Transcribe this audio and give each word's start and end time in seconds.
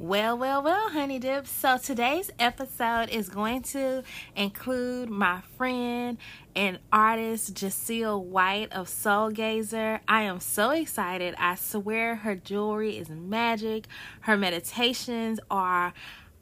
Well, 0.00 0.38
well, 0.38 0.62
well, 0.62 0.90
honey 0.90 1.18
dips. 1.18 1.50
So 1.50 1.76
today's 1.76 2.30
episode 2.38 3.08
is 3.08 3.28
going 3.28 3.62
to 3.62 4.04
include 4.36 5.10
my 5.10 5.40
friend 5.56 6.18
and 6.54 6.78
artist 6.92 7.54
Jacille 7.54 8.22
White 8.22 8.72
of 8.72 8.88
Soul 8.88 9.30
Gazer. 9.30 10.00
I 10.06 10.22
am 10.22 10.38
so 10.38 10.70
excited. 10.70 11.34
I 11.36 11.56
swear 11.56 12.14
her 12.14 12.36
jewelry 12.36 12.96
is 12.96 13.08
magic. 13.08 13.88
Her 14.20 14.36
meditations 14.36 15.40
are 15.50 15.92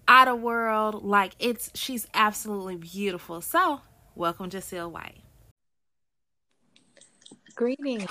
out 0.06 0.28
of 0.28 0.40
world. 0.42 1.02
Like 1.02 1.34
it's 1.38 1.70
she's 1.74 2.06
absolutely 2.12 2.76
beautiful. 2.76 3.40
So 3.40 3.80
welcome 4.14 4.50
Jacille 4.50 4.90
White. 4.90 5.22
Greetings. 7.54 8.06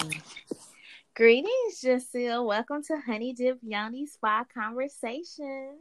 Greetings, 1.16 1.80
Jacille. 1.82 2.46
Welcome 2.46 2.84
to 2.84 2.98
Honey 2.98 3.32
Dip 3.32 3.60
Yoni 3.62 4.06
Spa 4.06 4.44
Conversations. 4.54 5.80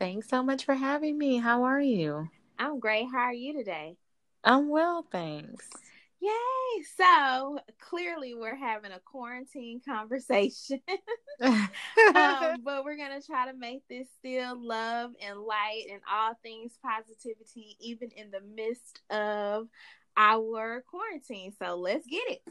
Thanks 0.00 0.28
so 0.28 0.42
much 0.42 0.64
for 0.64 0.74
having 0.74 1.16
me. 1.16 1.36
How 1.36 1.62
are 1.62 1.80
you? 1.80 2.28
I'm 2.58 2.80
great. 2.80 3.06
How 3.12 3.20
are 3.20 3.32
you 3.32 3.52
today? 3.52 3.96
I'm 4.42 4.68
well, 4.68 5.06
thanks. 5.12 5.70
Yay! 6.20 6.82
So 6.96 7.60
clearly, 7.78 8.34
we're 8.34 8.56
having 8.56 8.90
a 8.90 8.98
quarantine 8.98 9.80
conversation, 9.88 10.80
um, 11.40 12.56
but 12.64 12.84
we're 12.84 12.96
gonna 12.96 13.22
try 13.22 13.46
to 13.46 13.56
make 13.56 13.86
this 13.88 14.08
still 14.18 14.60
love 14.60 15.12
and 15.24 15.38
light 15.38 15.84
and 15.88 16.00
all 16.12 16.34
things 16.42 16.76
positivity, 16.82 17.76
even 17.78 18.10
in 18.16 18.32
the 18.32 18.40
midst 18.40 19.02
of 19.08 19.68
our 20.16 20.82
quarantine. 20.90 21.52
So 21.60 21.76
let's 21.76 22.08
get 22.08 22.28
it. 22.28 22.42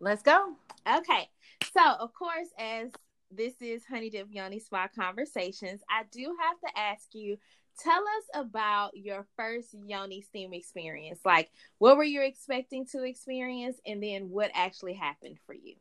Let's 0.00 0.22
go. 0.22 0.54
Okay. 0.86 1.28
So, 1.72 1.82
of 2.00 2.12
course, 2.14 2.48
as 2.58 2.90
this 3.30 3.54
is 3.60 3.84
Honey 3.84 4.10
Dip 4.10 4.28
Yoni 4.30 4.58
Spa 4.58 4.88
Conversations, 4.94 5.82
I 5.90 6.04
do 6.10 6.36
have 6.40 6.60
to 6.60 6.78
ask 6.78 7.08
you 7.12 7.38
tell 7.78 8.00
us 8.00 8.42
about 8.42 8.96
your 8.96 9.26
first 9.36 9.74
Yoni 9.86 10.22
Steam 10.22 10.52
experience. 10.52 11.20
Like, 11.24 11.50
what 11.78 11.96
were 11.96 12.04
you 12.04 12.22
expecting 12.22 12.86
to 12.86 13.02
experience, 13.02 13.78
and 13.86 14.02
then 14.02 14.30
what 14.30 14.50
actually 14.54 14.94
happened 14.94 15.38
for 15.46 15.54
you? 15.54 15.74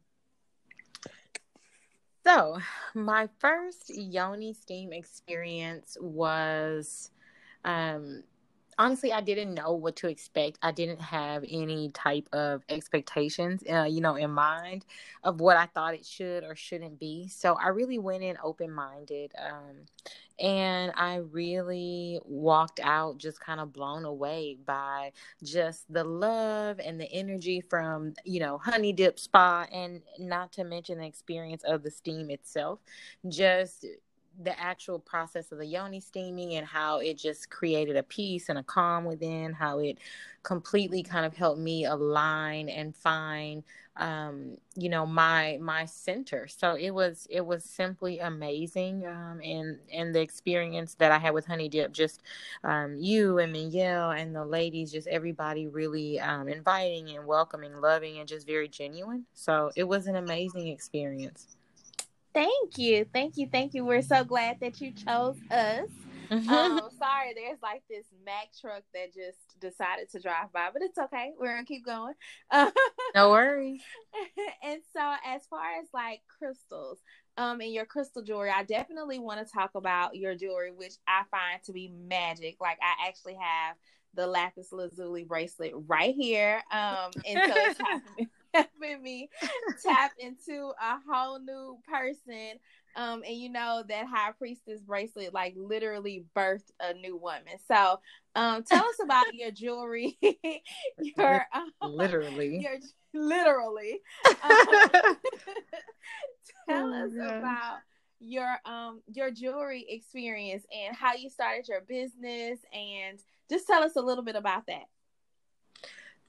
So, 2.26 2.58
my 2.96 3.30
first 3.40 3.90
Yoni 3.90 4.54
Steam 4.54 4.92
experience 4.92 5.96
was 6.02 7.12
um, 7.64 8.24
honestly 8.78 9.12
i 9.12 9.22
didn't 9.22 9.54
know 9.54 9.74
what 9.74 9.96
to 9.98 10.08
expect. 10.08 10.58
I 10.62 10.72
didn't 10.72 11.02
have 11.02 11.44
any 11.50 11.90
type 11.90 12.28
of 12.34 12.64
expectations 12.70 13.64
uh, 13.72 13.84
you 13.84 14.02
know 14.02 14.16
in 14.16 14.32
mind 14.32 14.86
of 15.24 15.40
what 15.40 15.58
i 15.58 15.66
thought 15.68 15.94
it 15.94 16.06
should 16.06 16.44
or 16.44 16.56
shouldn't 16.56 17.00
be. 17.00 17.28
So 17.28 17.56
i 17.56 17.70
really 17.70 18.00
went 18.00 18.24
in 18.24 18.38
open 18.44 18.72
minded 18.72 19.34
um, 19.40 19.86
and 20.40 20.92
i 20.98 21.16
really 21.16 22.20
walked 22.26 22.82
out 22.84 23.18
just 23.18 23.40
kind 23.40 23.60
of 23.62 23.72
blown 23.72 24.04
away 24.04 24.58
by 24.66 25.12
just 25.44 25.92
the 25.92 26.04
love 26.04 26.80
and 26.84 27.00
the 27.00 27.10
energy 27.12 27.62
from 27.62 28.14
you 28.26 28.40
know 28.40 28.58
honey 28.58 28.92
dip 28.92 29.18
spa 29.20 29.66
and 29.72 30.02
not 30.20 30.52
to 30.52 30.64
mention 30.64 30.98
the 31.00 31.06
experience 31.06 31.64
of 31.64 31.84
the 31.84 31.92
steam 31.92 32.30
itself. 32.30 32.80
Just 33.28 33.86
the 34.44 34.60
actual 34.60 35.00
process 35.00 35.52
of 35.52 35.58
the 35.58 35.66
yoni 35.66 36.00
steaming 36.00 36.56
and 36.56 36.68
how 36.68 37.00
it 37.00 37.18
just 37.18 37.50
created 37.50 37.96
a 37.96 38.04
peace 38.04 38.50
and 38.50 38.58
a 38.60 38.64
calm 38.64 39.06
within 39.06 39.54
how 39.54 39.80
it 39.80 39.98
completely 40.44 41.02
kind 41.04 41.26
of 41.26 41.36
helped 41.36 41.60
me 41.60 41.86
align 41.86 42.70
and 42.70 42.96
find 42.96 43.64
um, 43.98 44.58
you 44.76 44.90
know 44.90 45.06
my 45.06 45.58
my 45.62 45.86
center. 45.86 46.48
So 46.48 46.76
it 46.76 46.92
was 46.92 47.28
it 47.30 47.46
was 47.46 47.64
simply 47.64 48.20
amazing 48.20 49.06
um, 49.08 49.40
and 49.44 49.80
and 49.92 50.14
the 50.14 50.22
experience 50.22 50.96
that 50.96 51.12
i 51.12 51.18
had 51.18 51.34
with 51.34 51.46
honey 51.46 51.70
dip 51.70 51.94
just 51.94 52.22
um, 52.64 52.96
you 52.98 53.40
and 53.40 53.54
Miguel 53.54 54.12
and 54.12 54.36
the 54.36 54.46
ladies 54.46 54.92
just 54.92 55.08
everybody 55.08 55.68
really 55.68 56.20
um, 56.20 56.48
inviting 56.50 57.10
and 57.16 57.26
welcoming 57.26 57.80
loving 57.80 58.20
and 58.20 58.28
just 58.28 58.46
very 58.46 58.68
genuine. 58.68 59.26
So 59.34 59.72
it 59.76 59.86
was 59.86 60.08
an 60.08 60.16
amazing 60.18 60.68
experience 60.68 61.55
Thank 62.36 62.78
you. 62.78 63.06
Thank 63.14 63.38
you. 63.38 63.48
Thank 63.50 63.74
you. 63.74 63.86
We're 63.86 64.02
so 64.02 64.26
glad 64.26 64.60
that 64.60 64.82
you 64.82 64.92
chose 64.92 65.38
us. 65.50 65.88
Mm-hmm. 66.30 66.50
um, 66.50 66.82
sorry, 67.00 67.34
there's 67.34 67.62
like 67.64 67.84
this 67.90 68.06
Mack 68.26 68.50
truck 68.60 68.84
that 68.94 69.14
just 69.14 69.38
decided 69.62 70.10
to 70.12 70.20
drive 70.20 70.52
by, 70.52 70.68
but 70.74 70.82
it's 70.82 70.98
okay. 70.98 71.32
We're 71.40 71.54
gonna 71.54 71.66
keep 71.66 71.86
going. 71.86 72.14
no 73.16 73.30
worries. 73.30 73.82
and 74.64 74.82
so, 74.94 75.14
as 75.26 75.46
far 75.50 75.80
as 75.80 75.88
like 75.94 76.22
crystals, 76.28 77.00
um, 77.38 77.62
and 77.62 77.72
your 77.72 77.86
crystal 77.86 78.22
jewelry, 78.22 78.50
I 78.50 78.64
definitely 78.64 79.20
want 79.20 79.46
to 79.46 79.54
talk 79.54 79.72
about 79.76 80.18
your 80.18 80.36
jewelry, 80.36 80.72
which 80.72 80.96
I 81.08 81.22
find 81.32 81.64
to 81.66 81.72
be 81.72 81.90
magic. 81.90 82.58
Like 82.60 82.80
I 82.82 83.08
actually 83.08 83.38
have 83.40 83.76
the 84.14 84.28
lapis 84.28 84.74
lazuli 84.74 85.24
bracelet 85.24 85.74
right 85.88 86.16
here, 86.18 86.62
um, 86.72 87.12
and 87.26 87.54
so 87.78 88.26
helping 88.82 89.02
me 89.02 89.30
tap 89.84 90.12
into 90.20 90.72
a 90.82 90.98
whole 91.10 91.40
new 91.40 91.78
person. 91.88 92.60
Um, 92.98 93.24
and 93.28 93.36
you 93.36 93.50
know 93.50 93.84
that 93.90 94.08
high 94.08 94.32
priestess 94.38 94.82
bracelet 94.82 95.34
like 95.34 95.54
literally 95.58 96.26
birthed 96.36 96.72
a 96.80 96.94
new 96.94 97.18
woman. 97.18 97.60
So, 97.68 98.00
um, 98.36 98.64
tell 98.64 98.86
us 98.86 98.96
about 99.04 99.34
your 99.34 99.52
jewelry. 99.52 100.18
your 101.18 101.46
um, 101.54 101.72
literally, 101.82 102.60
your 102.60 102.78
literally. 103.14 104.00
Um, 104.44 105.18
tell 106.70 106.94
oh, 106.94 107.06
us 107.06 107.12
God. 107.16 107.38
about 107.38 107.78
your 108.20 108.58
um 108.66 109.02
your 109.08 109.30
jewelry 109.30 109.86
experience 109.90 110.66
and 110.72 110.96
how 110.96 111.14
you 111.14 111.30
started 111.30 111.68
your 111.68 111.82
business 111.82 112.60
and 112.74 113.20
just 113.50 113.68
tell 113.68 113.84
us 113.84 113.96
a 113.96 114.02
little 114.02 114.24
bit 114.24 114.36
about 114.36 114.66
that. 114.68 114.84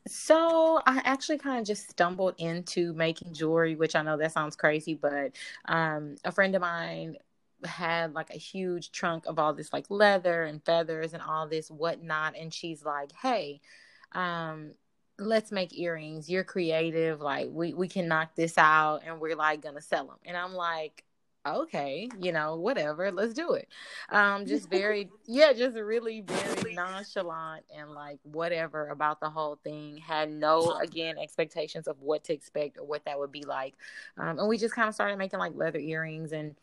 So 0.08 0.80
I 0.86 1.00
actually 1.04 1.38
kind 1.38 1.58
of 1.60 1.66
just 1.66 1.90
stumbled 1.90 2.34
into 2.38 2.92
making 2.94 3.34
jewelry, 3.34 3.74
which 3.74 3.96
I 3.96 4.02
know 4.02 4.16
that 4.18 4.32
sounds 4.32 4.54
crazy, 4.54 4.94
but 4.94 5.32
um, 5.64 6.16
a 6.24 6.30
friend 6.30 6.54
of 6.54 6.60
mine 6.62 7.16
had 7.64 8.12
like 8.14 8.30
a 8.30 8.38
huge 8.38 8.92
trunk 8.92 9.24
of 9.26 9.38
all 9.38 9.52
this 9.54 9.72
like 9.72 9.86
leather 9.90 10.44
and 10.44 10.64
feathers 10.64 11.12
and 11.12 11.22
all 11.22 11.48
this 11.48 11.70
whatnot, 11.70 12.36
and 12.36 12.54
she's 12.54 12.84
like, 12.84 13.10
"Hey, 13.12 13.60
um, 14.12 14.72
let's 15.18 15.50
make 15.52 15.76
earrings. 15.78 16.30
You're 16.30 16.44
creative. 16.44 17.20
Like 17.20 17.48
we 17.50 17.74
we 17.74 17.88
can 17.88 18.06
knock 18.08 18.36
this 18.36 18.56
out, 18.58 19.00
and 19.06 19.20
we're 19.20 19.34
like 19.36 19.62
gonna 19.62 19.80
sell 19.82 20.06
them." 20.06 20.18
And 20.24 20.36
I'm 20.36 20.54
like, 20.54 21.04
okay, 21.46 22.08
you 22.20 22.32
know, 22.32 22.56
whatever, 22.56 23.10
let's 23.10 23.34
do 23.34 23.52
it. 23.52 23.68
Um, 24.10 24.46
just 24.46 24.68
very, 24.70 25.10
yeah, 25.26 25.52
just 25.52 25.76
really 25.76 26.20
very 26.20 26.74
nonchalant 26.74 27.64
and 27.76 27.92
like 27.92 28.18
whatever 28.24 28.88
about 28.88 29.20
the 29.20 29.30
whole 29.30 29.58
thing. 29.62 29.98
Had 29.98 30.30
no, 30.30 30.72
again, 30.80 31.18
expectations 31.18 31.86
of 31.88 32.00
what 32.00 32.24
to 32.24 32.32
expect 32.32 32.78
or 32.78 32.84
what 32.84 33.04
that 33.04 33.18
would 33.18 33.32
be 33.32 33.44
like. 33.44 33.74
Um, 34.18 34.38
and 34.38 34.48
we 34.48 34.58
just 34.58 34.74
kind 34.74 34.88
of 34.88 34.94
started 34.94 35.16
making 35.16 35.38
like 35.38 35.54
leather 35.54 35.78
earrings 35.78 36.32
and 36.32 36.54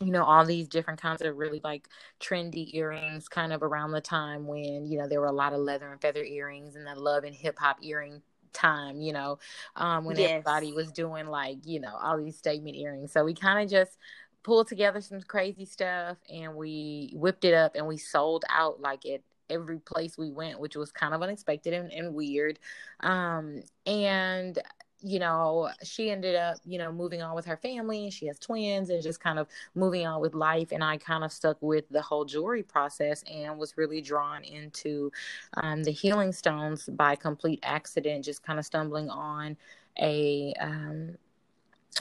you 0.00 0.12
know 0.12 0.24
all 0.24 0.46
these 0.46 0.66
different 0.66 1.00
kinds 1.00 1.20
of 1.20 1.36
really 1.36 1.60
like 1.62 1.88
trendy 2.20 2.74
earrings 2.74 3.28
kind 3.28 3.52
of 3.52 3.62
around 3.62 3.90
the 3.90 4.00
time 4.00 4.46
when 4.46 4.86
you 4.86 4.98
know 4.98 5.06
there 5.06 5.20
were 5.20 5.26
a 5.26 5.32
lot 5.32 5.52
of 5.52 5.60
leather 5.60 5.92
and 5.92 6.00
feather 6.00 6.24
earrings 6.24 6.74
and 6.74 6.86
the 6.86 6.94
love 6.94 7.24
and 7.24 7.34
hip 7.34 7.58
hop 7.58 7.78
earring 7.82 8.22
time, 8.52 9.00
you 9.00 9.12
know, 9.12 9.38
um, 9.76 10.04
when 10.04 10.16
yes. 10.16 10.30
everybody 10.30 10.72
was 10.72 10.90
doing 10.92 11.26
like, 11.26 11.58
you 11.64 11.80
know, 11.80 11.94
all 12.00 12.16
these 12.18 12.36
statement 12.36 12.76
earrings. 12.76 13.12
So 13.12 13.24
we 13.24 13.34
kind 13.34 13.62
of 13.62 13.70
just 13.70 13.98
pulled 14.42 14.68
together 14.68 15.00
some 15.00 15.20
crazy 15.20 15.64
stuff 15.64 16.16
and 16.32 16.54
we 16.54 17.12
whipped 17.14 17.44
it 17.44 17.54
up 17.54 17.74
and 17.74 17.86
we 17.86 17.96
sold 17.96 18.44
out 18.48 18.80
like 18.80 19.04
at 19.06 19.20
every 19.50 19.78
place 19.78 20.16
we 20.16 20.30
went, 20.30 20.60
which 20.60 20.76
was 20.76 20.92
kind 20.92 21.12
of 21.12 21.22
unexpected 21.22 21.74
and, 21.74 21.92
and 21.92 22.14
weird. 22.14 22.58
Um, 23.00 23.62
and 23.84 24.58
you 25.02 25.18
know, 25.18 25.70
she 25.82 26.10
ended 26.10 26.34
up, 26.34 26.58
you 26.64 26.78
know, 26.78 26.92
moving 26.92 27.22
on 27.22 27.34
with 27.34 27.46
her 27.46 27.56
family. 27.56 28.10
She 28.10 28.26
has 28.26 28.38
twins 28.38 28.90
and 28.90 29.02
just 29.02 29.20
kind 29.20 29.38
of 29.38 29.48
moving 29.74 30.06
on 30.06 30.20
with 30.20 30.34
life. 30.34 30.72
And 30.72 30.84
I 30.84 30.96
kind 30.98 31.24
of 31.24 31.32
stuck 31.32 31.56
with 31.60 31.88
the 31.90 32.02
whole 32.02 32.24
jewelry 32.24 32.62
process 32.62 33.24
and 33.30 33.58
was 33.58 33.76
really 33.76 34.00
drawn 34.00 34.44
into 34.44 35.10
um, 35.54 35.82
the 35.82 35.90
healing 35.90 36.32
stones 36.32 36.86
by 36.86 37.16
complete 37.16 37.60
accident, 37.62 38.24
just 38.24 38.42
kind 38.42 38.58
of 38.58 38.64
stumbling 38.64 39.08
on 39.10 39.56
a 39.98 40.52
um, 40.60 41.16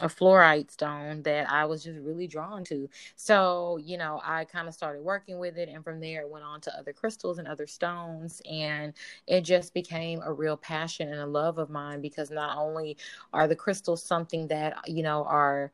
a 0.01 0.07
fluorite 0.07 0.71
stone 0.71 1.21
that 1.23 1.49
I 1.49 1.65
was 1.65 1.83
just 1.83 1.99
really 1.99 2.27
drawn 2.27 2.63
to. 2.65 2.89
So, 3.15 3.77
you 3.83 3.97
know, 3.97 4.21
I 4.23 4.45
kind 4.45 4.67
of 4.67 4.73
started 4.73 5.03
working 5.03 5.39
with 5.39 5.57
it. 5.57 5.67
And 5.69 5.83
from 5.83 5.99
there, 5.99 6.21
it 6.21 6.29
went 6.29 6.45
on 6.45 6.61
to 6.61 6.77
other 6.77 6.93
crystals 6.93 7.37
and 7.39 7.47
other 7.47 7.67
stones. 7.67 8.41
And 8.49 8.93
it 9.27 9.41
just 9.41 9.73
became 9.73 10.21
a 10.23 10.31
real 10.31 10.57
passion 10.57 11.09
and 11.09 11.19
a 11.21 11.25
love 11.25 11.57
of 11.57 11.69
mine 11.69 12.01
because 12.01 12.29
not 12.31 12.57
only 12.57 12.97
are 13.33 13.47
the 13.47 13.55
crystals 13.55 14.03
something 14.03 14.47
that, 14.47 14.77
you 14.87 15.03
know, 15.03 15.23
are 15.25 15.71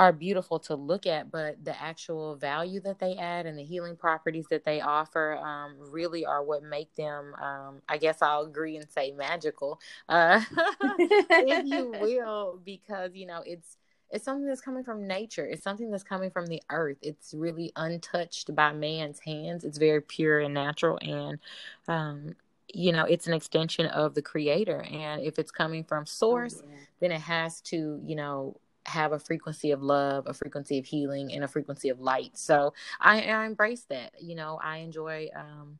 are 0.00 0.14
beautiful 0.14 0.58
to 0.58 0.74
look 0.74 1.06
at, 1.06 1.30
but 1.30 1.62
the 1.62 1.78
actual 1.78 2.34
value 2.34 2.80
that 2.80 2.98
they 2.98 3.16
add 3.16 3.44
and 3.44 3.58
the 3.58 3.62
healing 3.62 3.94
properties 3.94 4.46
that 4.48 4.64
they 4.64 4.80
offer 4.80 5.36
um, 5.36 5.74
really 5.78 6.24
are 6.24 6.42
what 6.42 6.62
make 6.62 6.94
them, 6.94 7.34
um, 7.34 7.82
I 7.86 7.98
guess 7.98 8.22
I'll 8.22 8.44
agree 8.44 8.78
and 8.78 8.90
say 8.90 9.10
magical, 9.10 9.78
uh, 10.08 10.40
if 10.98 11.66
you 11.66 11.90
will, 12.00 12.58
because, 12.64 13.14
you 13.14 13.26
know, 13.26 13.42
it's, 13.44 13.76
it's 14.10 14.24
something 14.24 14.46
that's 14.46 14.62
coming 14.62 14.84
from 14.84 15.06
nature. 15.06 15.44
It's 15.44 15.62
something 15.62 15.90
that's 15.90 16.02
coming 16.02 16.30
from 16.30 16.46
the 16.46 16.62
earth. 16.70 16.96
It's 17.02 17.34
really 17.34 17.70
untouched 17.76 18.54
by 18.54 18.72
man's 18.72 19.20
hands. 19.20 19.64
It's 19.64 19.76
very 19.76 20.00
pure 20.00 20.40
and 20.40 20.54
natural 20.54 20.98
and 21.02 21.38
um 21.86 22.36
you 22.72 22.92
know, 22.92 23.04
it's 23.04 23.26
an 23.26 23.34
extension 23.34 23.86
of 23.86 24.14
the 24.14 24.22
creator 24.22 24.80
and 24.82 25.22
if 25.22 25.40
it's 25.40 25.50
coming 25.50 25.82
from 25.82 26.06
source, 26.06 26.62
oh, 26.64 26.68
yeah. 26.70 26.78
then 27.00 27.10
it 27.10 27.20
has 27.20 27.60
to, 27.62 28.00
you 28.04 28.14
know, 28.14 28.56
have 28.86 29.12
a 29.12 29.18
frequency 29.18 29.70
of 29.70 29.82
love, 29.82 30.26
a 30.26 30.34
frequency 30.34 30.78
of 30.78 30.86
healing, 30.86 31.32
and 31.32 31.44
a 31.44 31.48
frequency 31.48 31.88
of 31.90 32.00
light. 32.00 32.36
So 32.36 32.72
I, 33.00 33.22
I 33.22 33.46
embrace 33.46 33.84
that. 33.90 34.12
You 34.20 34.34
know, 34.34 34.58
I 34.62 34.78
enjoy 34.78 35.28
um, 35.36 35.78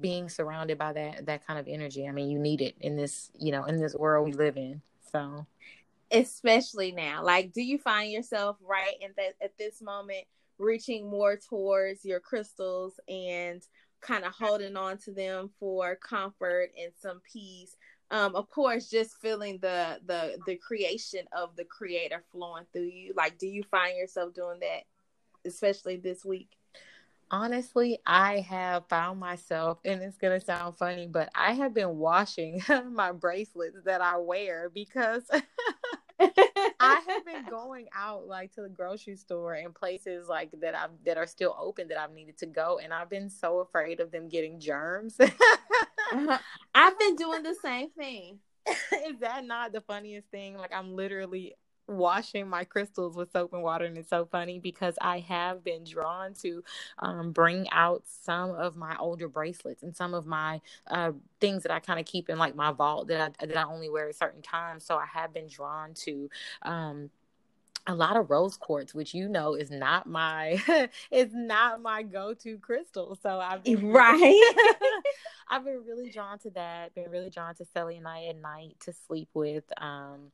being 0.00 0.28
surrounded 0.28 0.78
by 0.78 0.92
that 0.92 1.26
that 1.26 1.46
kind 1.46 1.58
of 1.58 1.68
energy. 1.68 2.06
I 2.06 2.12
mean, 2.12 2.30
you 2.30 2.38
need 2.38 2.60
it 2.60 2.76
in 2.80 2.96
this, 2.96 3.30
you 3.38 3.52
know, 3.52 3.64
in 3.64 3.80
this 3.80 3.94
world 3.94 4.26
we 4.26 4.32
live 4.32 4.56
in. 4.56 4.80
So, 5.12 5.46
especially 6.10 6.92
now, 6.92 7.22
like, 7.22 7.52
do 7.52 7.62
you 7.62 7.78
find 7.78 8.10
yourself 8.10 8.56
right 8.62 8.94
in 9.00 9.10
that 9.16 9.34
at 9.42 9.56
this 9.58 9.82
moment 9.82 10.24
reaching 10.58 11.08
more 11.08 11.36
towards 11.36 12.04
your 12.04 12.20
crystals 12.20 12.98
and 13.08 13.62
kind 14.00 14.24
of 14.24 14.32
holding 14.32 14.76
on 14.76 14.98
to 14.98 15.12
them 15.12 15.50
for 15.58 15.96
comfort 15.96 16.70
and 16.80 16.92
some 17.00 17.20
peace? 17.30 17.76
Um 18.14 18.36
of 18.36 18.48
course 18.48 18.88
just 18.88 19.20
feeling 19.20 19.58
the 19.60 19.98
the 20.06 20.38
the 20.46 20.56
creation 20.56 21.24
of 21.36 21.54
the 21.56 21.64
creator 21.64 22.22
flowing 22.30 22.64
through 22.72 22.82
you 22.82 23.12
like 23.16 23.36
do 23.38 23.46
you 23.46 23.62
find 23.70 23.98
yourself 23.98 24.32
doing 24.32 24.60
that 24.60 24.84
especially 25.44 25.96
this 25.96 26.24
week 26.24 26.56
honestly 27.30 27.98
i 28.06 28.38
have 28.38 28.86
found 28.88 29.18
myself 29.18 29.78
and 29.84 30.00
it's 30.00 30.16
going 30.16 30.38
to 30.38 30.44
sound 30.44 30.76
funny 30.76 31.08
but 31.10 31.28
i 31.34 31.52
have 31.52 31.74
been 31.74 31.98
washing 31.98 32.62
my 32.92 33.10
bracelets 33.10 33.76
that 33.84 34.00
i 34.00 34.16
wear 34.16 34.70
because 34.72 35.24
I 36.80 37.02
have 37.08 37.24
been 37.24 37.44
going 37.50 37.88
out 37.94 38.26
like 38.26 38.54
to 38.54 38.62
the 38.62 38.68
grocery 38.68 39.16
store 39.16 39.54
and 39.54 39.74
places 39.74 40.28
like 40.28 40.50
that 40.60 40.74
I've 40.74 40.90
that 41.04 41.16
are 41.16 41.26
still 41.26 41.56
open 41.58 41.88
that 41.88 41.98
I've 41.98 42.12
needed 42.12 42.38
to 42.38 42.46
go, 42.46 42.78
and 42.82 42.92
I've 42.92 43.10
been 43.10 43.28
so 43.28 43.60
afraid 43.60 44.00
of 44.00 44.10
them 44.10 44.28
getting 44.28 44.60
germs. 44.60 45.18
Uh-huh. 46.14 46.38
I've 46.74 46.98
been 46.98 47.16
doing 47.16 47.42
the 47.42 47.54
same 47.62 47.90
thing. 47.90 48.38
Is 48.68 49.18
that 49.20 49.44
not 49.44 49.72
the 49.72 49.80
funniest 49.82 50.28
thing? 50.30 50.56
Like 50.56 50.72
I'm 50.72 50.94
literally 50.94 51.54
washing 51.86 52.48
my 52.48 52.64
crystals 52.64 53.16
with 53.16 53.30
soap 53.32 53.52
and 53.52 53.62
water 53.62 53.84
and 53.84 53.98
it's 53.98 54.08
so 54.08 54.24
funny 54.24 54.58
because 54.58 54.94
i 55.02 55.18
have 55.18 55.62
been 55.62 55.84
drawn 55.84 56.32
to 56.32 56.64
um, 57.00 57.30
bring 57.30 57.68
out 57.72 58.02
some 58.06 58.52
of 58.52 58.74
my 58.74 58.96
older 58.96 59.28
bracelets 59.28 59.82
and 59.82 59.94
some 59.94 60.14
of 60.14 60.24
my 60.24 60.60
uh, 60.90 61.12
things 61.40 61.62
that 61.62 61.70
i 61.70 61.78
kind 61.78 62.00
of 62.00 62.06
keep 62.06 62.30
in 62.30 62.38
like 62.38 62.56
my 62.56 62.72
vault 62.72 63.08
that 63.08 63.34
I, 63.38 63.46
that 63.46 63.56
I 63.56 63.64
only 63.64 63.90
wear 63.90 64.08
at 64.08 64.16
certain 64.16 64.40
times 64.40 64.84
so 64.84 64.96
i 64.96 65.04
have 65.04 65.34
been 65.34 65.46
drawn 65.46 65.92
to 66.04 66.30
um, 66.62 67.10
a 67.86 67.94
lot 67.94 68.16
of 68.16 68.30
rose 68.30 68.56
quartz, 68.56 68.94
which 68.94 69.14
you 69.14 69.28
know 69.28 69.54
is 69.54 69.70
not 69.70 70.06
my 70.06 70.62
is 71.10 71.30
not 71.32 71.82
my 71.82 72.02
go-to 72.02 72.58
crystal. 72.58 73.18
So 73.22 73.40
I've 73.40 73.62
been 73.62 73.86
right. 73.92 74.54
I've 75.48 75.64
been 75.64 75.84
really 75.86 76.10
drawn 76.10 76.38
to 76.40 76.50
that. 76.50 76.94
Been 76.94 77.10
really 77.10 77.30
drawn 77.30 77.54
to 77.56 77.64
selenite 77.66 78.28
at 78.28 78.36
night 78.36 78.76
to 78.84 78.92
sleep 79.06 79.28
with. 79.34 79.64
Um, 79.76 80.32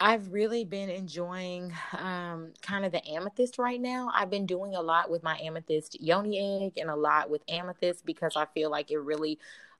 I've 0.00 0.32
really 0.32 0.64
been 0.64 0.88
enjoying 0.88 1.72
um, 1.96 2.54
kind 2.60 2.84
of 2.84 2.90
the 2.90 3.06
amethyst 3.06 3.58
right 3.58 3.80
now. 3.80 4.10
I've 4.12 4.30
been 4.30 4.46
doing 4.46 4.74
a 4.74 4.82
lot 4.82 5.10
with 5.10 5.22
my 5.22 5.38
amethyst 5.38 6.00
yoni 6.00 6.64
egg 6.64 6.72
and 6.76 6.90
a 6.90 6.96
lot 6.96 7.30
with 7.30 7.42
amethyst 7.48 8.04
because 8.04 8.34
I 8.34 8.46
feel 8.46 8.68
like 8.68 8.90
it 8.90 8.98
really 8.98 9.38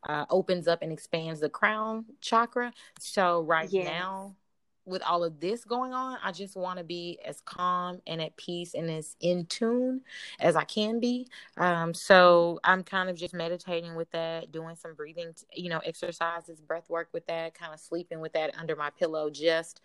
uh, 0.08 0.26
opens 0.30 0.68
up 0.68 0.80
and 0.82 0.92
expands 0.92 1.40
the 1.40 1.48
crown 1.48 2.04
chakra. 2.20 2.72
So, 3.00 3.40
right 3.40 3.68
yes. 3.68 3.84
now, 3.84 4.36
with 4.84 5.02
all 5.02 5.22
of 5.24 5.40
this 5.40 5.64
going 5.64 5.92
on, 5.92 6.18
I 6.22 6.32
just 6.32 6.56
want 6.56 6.78
to 6.78 6.84
be 6.84 7.18
as 7.24 7.40
calm 7.40 8.00
and 8.06 8.20
at 8.20 8.36
peace 8.36 8.74
and 8.74 8.90
as 8.90 9.16
in 9.20 9.46
tune 9.46 10.00
as 10.40 10.56
I 10.56 10.64
can 10.64 11.00
be. 11.00 11.28
Um, 11.56 11.94
so 11.94 12.60
I'm 12.64 12.82
kind 12.82 13.08
of 13.08 13.16
just 13.16 13.34
meditating 13.34 13.94
with 13.94 14.10
that, 14.10 14.52
doing 14.52 14.76
some 14.76 14.94
breathing, 14.94 15.34
you 15.54 15.68
know, 15.68 15.78
exercises, 15.78 16.60
breath 16.60 16.90
work 16.90 17.08
with 17.12 17.26
that, 17.26 17.54
kind 17.54 17.72
of 17.72 17.80
sleeping 17.80 18.20
with 18.20 18.32
that 18.32 18.58
under 18.58 18.76
my 18.76 18.90
pillow, 18.90 19.30
just 19.30 19.80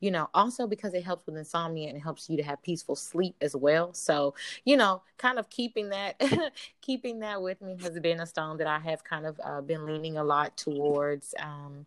you 0.00 0.10
know, 0.10 0.28
also 0.34 0.66
because 0.66 0.92
it 0.92 1.02
helps 1.02 1.24
with 1.24 1.36
insomnia 1.36 1.88
and 1.88 2.02
helps 2.02 2.28
you 2.28 2.36
to 2.36 2.42
have 2.42 2.62
peaceful 2.62 2.94
sleep 2.94 3.36
as 3.40 3.56
well. 3.56 3.94
So, 3.94 4.34
you 4.64 4.76
know, 4.76 5.02
kind 5.16 5.38
of 5.38 5.48
keeping 5.48 5.88
that 5.90 6.20
keeping 6.82 7.20
that 7.20 7.40
with 7.40 7.62
me 7.62 7.78
has 7.80 7.98
been 8.00 8.20
a 8.20 8.26
stone 8.26 8.58
that 8.58 8.66
I 8.66 8.80
have 8.80 9.02
kind 9.02 9.24
of 9.24 9.40
uh, 9.42 9.62
been 9.62 9.86
leaning 9.86 10.18
a 10.18 10.24
lot 10.24 10.58
towards. 10.58 11.34
Um, 11.38 11.86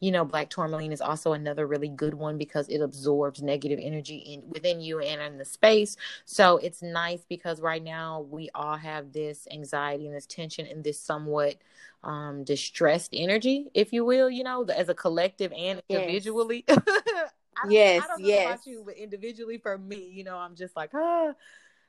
you 0.00 0.10
know, 0.10 0.24
black 0.24 0.50
tourmaline 0.50 0.92
is 0.92 1.00
also 1.00 1.32
another 1.32 1.66
really 1.66 1.88
good 1.88 2.14
one 2.14 2.36
because 2.36 2.68
it 2.68 2.80
absorbs 2.80 3.42
negative 3.42 3.78
energy 3.82 4.16
in 4.16 4.42
within 4.48 4.80
you 4.80 5.00
and 5.00 5.20
in 5.22 5.38
the 5.38 5.44
space. 5.44 5.96
So 6.24 6.58
it's 6.58 6.82
nice 6.82 7.24
because 7.28 7.60
right 7.60 7.82
now 7.82 8.26
we 8.28 8.50
all 8.54 8.76
have 8.76 9.12
this 9.12 9.48
anxiety 9.50 10.06
and 10.06 10.14
this 10.14 10.26
tension 10.26 10.66
and 10.66 10.84
this 10.84 11.00
somewhat 11.00 11.56
um 12.04 12.44
distressed 12.44 13.10
energy, 13.14 13.68
if 13.74 13.92
you 13.92 14.04
will, 14.04 14.28
you 14.28 14.44
know, 14.44 14.64
as 14.64 14.88
a 14.88 14.94
collective 14.94 15.52
and 15.56 15.82
individually. 15.88 16.64
Yes. 16.74 17.32
I 17.64 17.68
yes, 17.70 18.04
I 18.04 18.06
don't 18.08 18.20
know 18.20 18.28
yes. 18.28 18.46
about 18.46 18.66
you, 18.66 18.82
but 18.84 18.96
individually 18.96 19.56
for 19.56 19.78
me, 19.78 20.10
you 20.12 20.24
know, 20.24 20.36
I'm 20.36 20.54
just 20.54 20.76
like, 20.76 20.90
ah, 20.94 21.32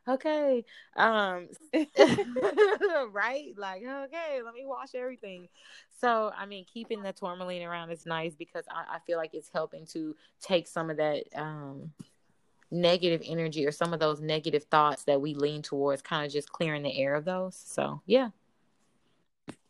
okay, 0.08 0.66
um, 0.96 1.48
right? 3.12 3.54
Like, 3.58 3.84
okay, 3.84 4.42
let 4.44 4.54
me 4.54 4.66
wash 4.66 4.96
everything. 4.96 5.48
So, 6.00 6.32
I 6.38 6.46
mean, 6.46 6.66
keeping 6.72 7.02
the 7.02 7.14
tourmaline 7.14 7.64
around 7.64 7.92
is 7.92 8.06
nice 8.06 8.36
because 8.36 8.66
I, 8.70 8.96
I 8.96 9.00
feel 9.00 9.18
like 9.18 9.34
it's 9.34 9.50
helping 9.54 9.86
to 9.88 10.16
take 10.42 10.68
some 10.68 10.90
of 10.90 10.98
that 10.98 11.24
um 11.36 11.92
negative 12.70 13.22
energy 13.26 13.66
or 13.66 13.72
some 13.72 13.94
of 13.94 14.00
those 14.00 14.20
negative 14.20 14.66
thoughts 14.66 15.04
that 15.06 15.22
we 15.22 15.34
lean 15.34 15.62
towards, 15.62 16.02
kind 16.02 16.26
of 16.26 16.32
just 16.32 16.52
clearing 16.52 16.84
the 16.84 16.98
air 16.98 17.16
of 17.16 17.26
those. 17.26 17.56
So, 17.56 18.02
yeah. 18.06 18.30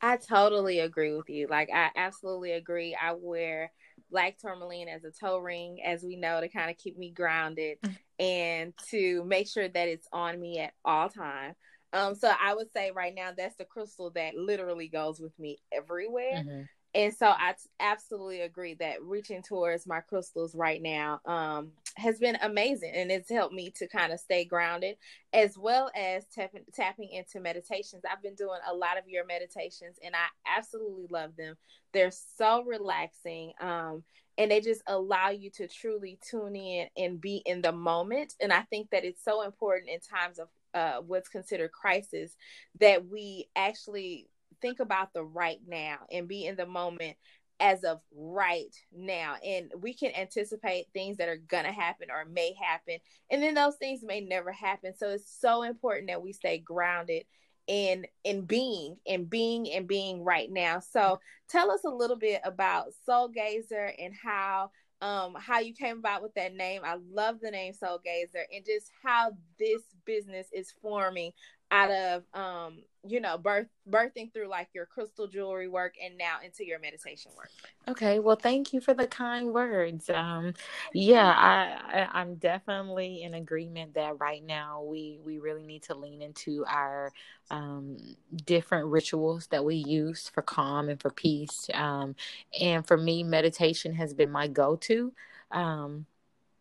I 0.02 0.18
totally 0.18 0.80
agree 0.80 1.14
with 1.16 1.30
you. 1.30 1.48
Like, 1.48 1.70
I 1.74 1.90
absolutely 1.96 2.54
agree. 2.54 2.96
I 3.00 3.14
wear 3.14 3.72
black 4.12 4.38
tourmaline 4.38 4.88
as 4.88 5.04
a 5.04 5.12
toe 5.12 5.38
ring, 5.38 5.80
as 5.84 6.04
we 6.04 6.16
know, 6.16 6.42
to 6.42 6.50
kind 6.50 6.70
of 6.70 6.78
keep 6.78 6.98
me 6.98 7.12
grounded 7.12 7.78
mm. 7.86 7.96
and 8.20 8.74
to 8.90 9.24
make 9.26 9.48
sure 9.48 9.68
that 9.68 9.88
it's 9.88 10.08
on 10.12 10.40
me 10.40 10.60
at 10.60 10.74
all 10.86 11.10
time. 11.10 11.56
Um, 11.94 12.16
so 12.16 12.32
I 12.42 12.54
would 12.54 12.72
say 12.74 12.92
right 12.92 13.14
now 13.16 13.32
that's 13.36 13.56
the 13.56 13.66
crystal 13.66 14.12
that 14.12 14.36
literally 14.36 14.88
goes 14.88 15.20
with 15.20 15.38
me 15.40 15.58
everywhere. 15.72 16.44
Mm-hmm. 16.46 16.62
And 16.98 17.14
so 17.14 17.28
I 17.28 17.52
t- 17.52 17.70
absolutely 17.80 18.42
agree 18.42 18.74
that 18.80 19.04
reaching 19.04 19.44
towards 19.44 19.86
my 19.86 20.00
crystals 20.00 20.56
right 20.56 20.82
now 20.82 21.22
um, 21.28 21.70
has 21.96 22.18
been 22.18 22.40
amazing 22.42 22.92
and 22.96 23.12
it's 23.12 23.30
helped 23.30 23.54
me 23.54 23.70
to 23.78 23.88
kind 23.88 24.12
of 24.12 24.20
stay 24.20 24.46
grounded 24.46 24.98
as 25.32 25.60
well 25.60 25.92
as 25.96 26.26
tapping, 26.34 26.64
tapping 26.74 27.10
into 27.12 27.40
meditations. 27.40 28.02
I've 28.12 28.24
been 28.24 28.34
doing 28.34 28.58
a 28.68 28.74
lot 28.74 28.98
of 28.98 29.08
your 29.08 29.28
meditations 29.28 30.00
and 30.04 30.16
I 30.16 30.58
absolutely 30.58 31.06
love 31.12 31.36
them. 31.38 31.56
They're 31.94 32.10
so 32.10 32.64
relaxing 32.64 33.54
um, 33.62 34.04
and 34.40 34.50
they 34.50 34.60
just 34.60 34.82
allow 34.88 35.30
you 35.30 35.52
to 35.52 35.68
truly 35.68 36.18
tune 36.28 36.56
in 36.56 36.88
and 36.98 37.22
be 37.22 37.44
in 37.46 37.62
the 37.62 37.74
moment. 37.74 38.34
And 38.42 38.52
I 38.52 38.62
think 38.62 38.90
that 38.90 39.06
it's 39.06 39.24
so 39.24 39.44
important 39.44 39.92
in 39.92 40.00
times 40.00 40.40
of 40.40 40.48
uh, 40.74 41.02
what's 41.06 41.30
considered 41.30 41.72
crisis 41.72 42.36
that 42.80 43.08
we 43.08 43.50
actually 43.56 44.30
think 44.62 44.80
about 44.80 45.14
the 45.14 45.24
right 45.24 45.60
now 45.68 45.98
and 46.12 46.28
be 46.28 46.46
in 46.46 46.56
the 46.56 46.66
moment 46.66 47.18
as 47.60 47.84
of 47.84 48.00
right 48.16 48.76
now. 48.96 49.36
And 49.44 49.72
we 49.80 49.94
can 49.94 50.12
anticipate 50.16 50.88
things 50.94 51.18
that 51.18 51.30
are 51.30 51.38
gonna 51.48 51.72
happen 51.72 52.10
or 52.12 52.26
may 52.26 52.54
happen. 52.54 52.98
And 53.32 53.42
then 53.42 53.56
those 53.56 53.76
things 53.76 54.02
may 54.04 54.22
never 54.22 54.52
happen. 54.52 54.94
So 54.96 55.10
it's 55.10 55.40
so 55.40 55.64
important 55.64 56.08
that 56.08 56.22
we 56.22 56.34
stay 56.34 56.60
grounded 56.60 57.24
in 57.68 58.06
in 58.24 58.46
being 58.46 58.96
and 59.06 59.30
being 59.30 59.72
and 59.72 59.88
being 59.88 60.24
right 60.24 60.50
now. 60.50 60.80
So 60.80 61.20
tell 61.50 61.70
us 61.72 61.84
a 61.84 61.90
little 61.90 62.16
bit 62.16 62.42
about 62.44 62.94
soul 63.06 63.28
gazer 63.28 63.92
and 64.00 64.14
how 64.14 64.72
um 65.02 65.36
how 65.40 65.60
you 65.60 65.74
came 65.74 66.00
about 66.00 66.24
with 66.24 66.34
that 66.36 66.54
name. 66.54 66.82
I 66.84 66.98
love 67.12 67.40
the 67.42 67.52
name 67.52 67.74
soul 67.74 68.00
gazer 68.04 68.46
and 68.54 68.66
just 68.66 68.90
how 69.04 69.32
this 69.60 69.82
business 70.06 70.48
is 70.54 70.74
forming 70.82 71.34
out 71.72 71.92
of 71.92 72.24
um 72.34 72.84
you 73.08 73.20
know 73.20 73.38
birth 73.38 73.68
birthing 73.90 74.32
through 74.34 74.48
like 74.48 74.70
your 74.74 74.86
crystal 74.86 75.28
jewelry 75.28 75.68
work 75.68 75.96
and 76.04 76.18
now 76.18 76.38
into 76.44 76.66
your 76.66 76.80
meditation 76.80 77.32
work. 77.38 77.50
Okay 77.88 78.20
well 78.20 78.36
thank 78.36 78.74
you 78.74 78.82
for 78.82 78.94
the 78.94 79.08
kind 79.08 79.54
words. 79.54 80.10
Um 80.10 80.54
yeah 80.94 81.28
I, 81.28 82.02
I 82.02 82.20
i'm 82.20 82.36
definitely 82.36 83.24
in 83.24 83.34
agreement 83.34 83.94
that 83.96 84.20
right 84.20 84.44
now 84.44 84.84
we 84.84 85.20
we 85.24 85.40
really 85.40 85.64
need 85.64 85.84
to 85.84 85.96
lean 85.96 86.22
into 86.22 86.66
our 86.68 87.12
um 87.50 87.98
different 88.46 88.88
rituals 88.88 89.48
that 89.48 89.64
we 89.64 89.76
use 89.76 90.30
for 90.30 90.42
calm 90.42 90.90
and 90.90 91.02
for 91.02 91.10
peace. 91.10 91.70
Um 91.74 92.16
and 92.60 92.86
for 92.86 92.98
me 92.98 93.24
meditation 93.24 93.94
has 93.96 94.14
been 94.14 94.32
my 94.32 94.48
go-to. 94.48 95.14
Um 95.52 96.06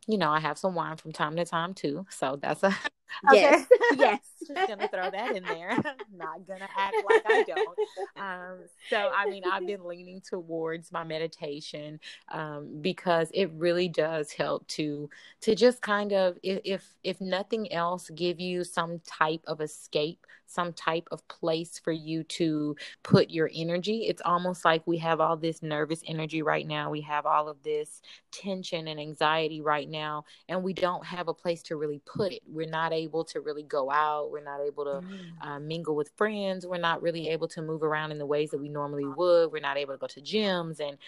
you 0.08 0.18
know, 0.18 0.30
I 0.30 0.40
have 0.40 0.56
some 0.58 0.74
wine 0.74 0.96
from 0.96 1.12
time 1.12 1.36
to 1.36 1.44
time 1.44 1.74
too. 1.74 2.06
So 2.10 2.38
that's 2.40 2.62
a 2.62 2.70
yes, 3.32 3.66
yes. 3.96 4.20
just 4.46 4.68
gonna 4.68 4.88
throw 4.88 5.10
that 5.10 5.36
in 5.36 5.42
there. 5.44 5.70
Not 6.14 6.46
gonna 6.46 6.68
act 6.76 6.96
like 7.08 7.22
I 7.26 7.44
don't. 7.44 7.78
Um, 8.16 8.58
so 8.90 9.10
I 9.14 9.28
mean, 9.28 9.42
I've 9.50 9.66
been 9.66 9.84
leaning 9.84 10.20
towards 10.20 10.92
my 10.92 11.04
meditation 11.04 12.00
um, 12.32 12.78
because 12.80 13.30
it 13.34 13.50
really 13.52 13.88
does 13.88 14.32
help 14.32 14.66
to 14.68 15.08
to 15.42 15.54
just 15.54 15.82
kind 15.82 16.12
of 16.12 16.38
if 16.42 16.96
if 17.04 17.20
nothing 17.20 17.72
else, 17.72 18.10
give 18.14 18.40
you 18.40 18.64
some 18.64 19.00
type 19.06 19.42
of 19.46 19.60
escape 19.60 20.26
some 20.46 20.72
type 20.72 21.08
of 21.10 21.26
place 21.28 21.78
for 21.78 21.92
you 21.92 22.22
to 22.24 22.76
put 23.02 23.30
your 23.30 23.50
energy. 23.54 24.06
It's 24.06 24.22
almost 24.24 24.64
like 24.64 24.86
we 24.86 24.98
have 24.98 25.20
all 25.20 25.36
this 25.36 25.62
nervous 25.62 26.02
energy 26.06 26.42
right 26.42 26.66
now. 26.66 26.90
We 26.90 27.00
have 27.02 27.26
all 27.26 27.48
of 27.48 27.62
this 27.62 28.00
tension 28.30 28.88
and 28.88 29.00
anxiety 29.00 29.60
right 29.60 29.88
now, 29.88 30.24
and 30.48 30.62
we 30.62 30.72
don't 30.72 31.04
have 31.04 31.28
a 31.28 31.34
place 31.34 31.62
to 31.64 31.76
really 31.76 32.00
put 32.06 32.32
it. 32.32 32.42
We're 32.46 32.68
not 32.68 32.92
able 32.96 33.24
to 33.26 33.40
really 33.40 33.62
go 33.62 33.90
out. 33.90 34.32
We're 34.32 34.42
not 34.42 34.60
able 34.60 34.84
to 34.84 35.06
mm. 35.06 35.30
uh, 35.40 35.60
mingle 35.60 35.94
with 35.94 36.10
friends. 36.16 36.66
We're 36.66 36.78
not 36.78 37.02
really 37.02 37.28
able 37.28 37.48
to 37.48 37.62
move 37.62 37.82
around 37.82 38.10
in 38.10 38.18
the 38.18 38.26
ways 38.26 38.50
that 38.50 38.60
we 38.60 38.68
normally 38.68 39.06
would. 39.06 39.52
We're 39.52 39.60
not 39.60 39.76
able 39.76 39.94
to 39.94 39.98
go 39.98 40.08
to 40.08 40.20
gyms 40.20 40.80
and 40.80 40.98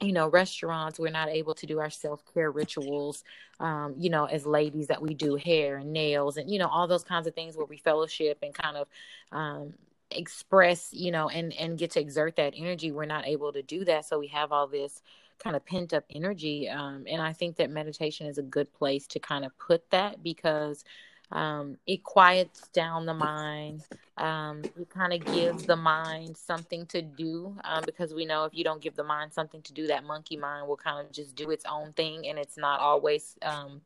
you 0.00 0.12
know 0.12 0.28
restaurants 0.28 0.98
we're 0.98 1.08
not 1.08 1.28
able 1.28 1.54
to 1.54 1.66
do 1.66 1.78
our 1.78 1.88
self-care 1.88 2.50
rituals 2.50 3.22
um, 3.60 3.94
you 3.96 4.10
know 4.10 4.24
as 4.24 4.44
ladies 4.44 4.88
that 4.88 5.00
we 5.00 5.14
do 5.14 5.36
hair 5.36 5.76
and 5.76 5.92
nails 5.92 6.36
and 6.36 6.50
you 6.50 6.58
know 6.58 6.66
all 6.66 6.88
those 6.88 7.04
kinds 7.04 7.28
of 7.28 7.34
things 7.34 7.56
where 7.56 7.66
we 7.66 7.76
fellowship 7.76 8.38
and 8.42 8.54
kind 8.54 8.76
of 8.76 8.88
um, 9.30 9.72
express 10.10 10.92
you 10.92 11.12
know 11.12 11.28
and 11.28 11.52
and 11.54 11.78
get 11.78 11.92
to 11.92 12.00
exert 12.00 12.34
that 12.36 12.54
energy 12.56 12.90
we're 12.90 13.04
not 13.04 13.26
able 13.26 13.52
to 13.52 13.62
do 13.62 13.84
that 13.84 14.04
so 14.04 14.18
we 14.18 14.26
have 14.26 14.50
all 14.50 14.66
this 14.66 15.00
kind 15.38 15.56
of 15.56 15.64
pent 15.64 15.92
up 15.92 16.04
energy 16.10 16.68
um, 16.68 17.04
and 17.08 17.20
i 17.20 17.32
think 17.32 17.56
that 17.56 17.70
meditation 17.70 18.26
is 18.26 18.38
a 18.38 18.42
good 18.42 18.72
place 18.72 19.06
to 19.06 19.18
kind 19.18 19.44
of 19.44 19.56
put 19.58 19.88
that 19.90 20.22
because 20.22 20.84
um, 21.32 21.78
it 21.86 22.02
quiets 22.02 22.68
down 22.68 23.06
the 23.06 23.14
mind. 23.14 23.82
Um, 24.16 24.62
it 24.62 24.88
kind 24.88 25.12
of 25.12 25.24
gives 25.24 25.64
the 25.64 25.76
mind 25.76 26.36
something 26.36 26.86
to 26.86 27.02
do 27.02 27.56
um, 27.64 27.82
because 27.84 28.14
we 28.14 28.24
know 28.24 28.44
if 28.44 28.54
you 28.54 28.62
don't 28.62 28.80
give 28.80 28.94
the 28.94 29.04
mind 29.04 29.32
something 29.32 29.60
to 29.62 29.72
do, 29.72 29.88
that 29.88 30.04
monkey 30.04 30.36
mind 30.36 30.68
will 30.68 30.76
kind 30.76 31.04
of 31.04 31.12
just 31.12 31.34
do 31.34 31.50
its 31.50 31.64
own 31.68 31.92
thing, 31.94 32.28
and 32.28 32.38
it's 32.38 32.56
not 32.56 32.80
always 32.80 33.36
um, 33.42 33.80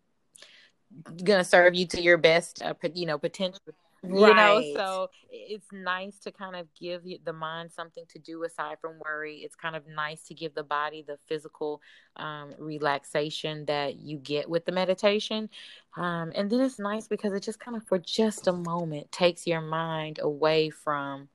going 1.25 1.39
to 1.39 1.45
serve 1.45 1.75
you 1.75 1.87
to 1.87 2.03
your 2.03 2.19
best, 2.19 2.63
uh, 2.63 2.75
you 2.95 3.07
know, 3.07 3.19
potential 3.19 3.61
Right. 4.03 4.29
You 4.29 4.35
know, 4.35 4.75
so 4.77 5.11
it's 5.29 5.67
nice 5.73 6.21
to 6.21 6.31
kind 6.31 6.55
of 6.55 6.69
give 6.79 7.03
the 7.25 7.33
mind 7.33 7.73
something 7.73 8.05
to 8.11 8.19
do 8.21 8.45
aside 8.45 8.79
from 8.81 8.99
worry. 9.05 9.39
It's 9.39 9.57
kind 9.57 9.75
of 9.75 9.89
nice 9.89 10.23
to 10.25 10.35
give 10.35 10.55
the 10.55 10.63
body 10.63 11.03
the 11.03 11.19
physical 11.27 11.83
um, 12.17 12.55
relaxation 12.59 13.65
that 13.65 13.97
you 13.97 14.19
get 14.19 14.49
with 14.49 14.67
the 14.67 14.73
meditation. 14.73 15.51
Um, 15.97 16.33
and 16.37 16.49
then 16.49 16.61
it's 16.61 16.79
nice 16.79 17.09
because 17.09 17.33
it 17.33 17.43
just 17.43 17.59
kind 17.59 17.77
of, 17.77 17.85
for 17.89 17.99
just 17.99 18.47
a 18.47 18.53
moment, 18.53 19.11
takes 19.11 19.47
your 19.47 19.61
mind 19.61 20.21
away 20.23 20.71
from 20.71 21.29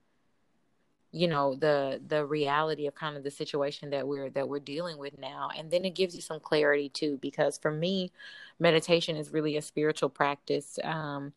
you 1.13 1.27
know 1.27 1.53
the 1.53 2.01
the 2.07 2.25
reality 2.25 2.87
of 2.87 2.95
kind 2.95 3.15
of 3.15 3.23
the 3.23 3.29
situation 3.29 3.91
that 3.91 4.07
we're 4.07 4.31
that 4.31 4.49
we're 4.49 4.59
dealing 4.59 4.97
with 4.97 5.15
now 5.19 5.47
and 5.55 5.69
then 5.69 5.85
it 5.85 5.91
gives 5.91 6.15
you 6.15 6.21
some 6.21 6.39
clarity 6.39 6.89
too 6.89 7.19
because 7.21 7.55
for 7.55 7.69
me 7.69 8.11
meditation 8.59 9.15
is 9.15 9.31
really 9.31 9.55
a 9.55 9.61
spiritual 9.61 10.09
practice 10.09 10.79
um 10.83 11.31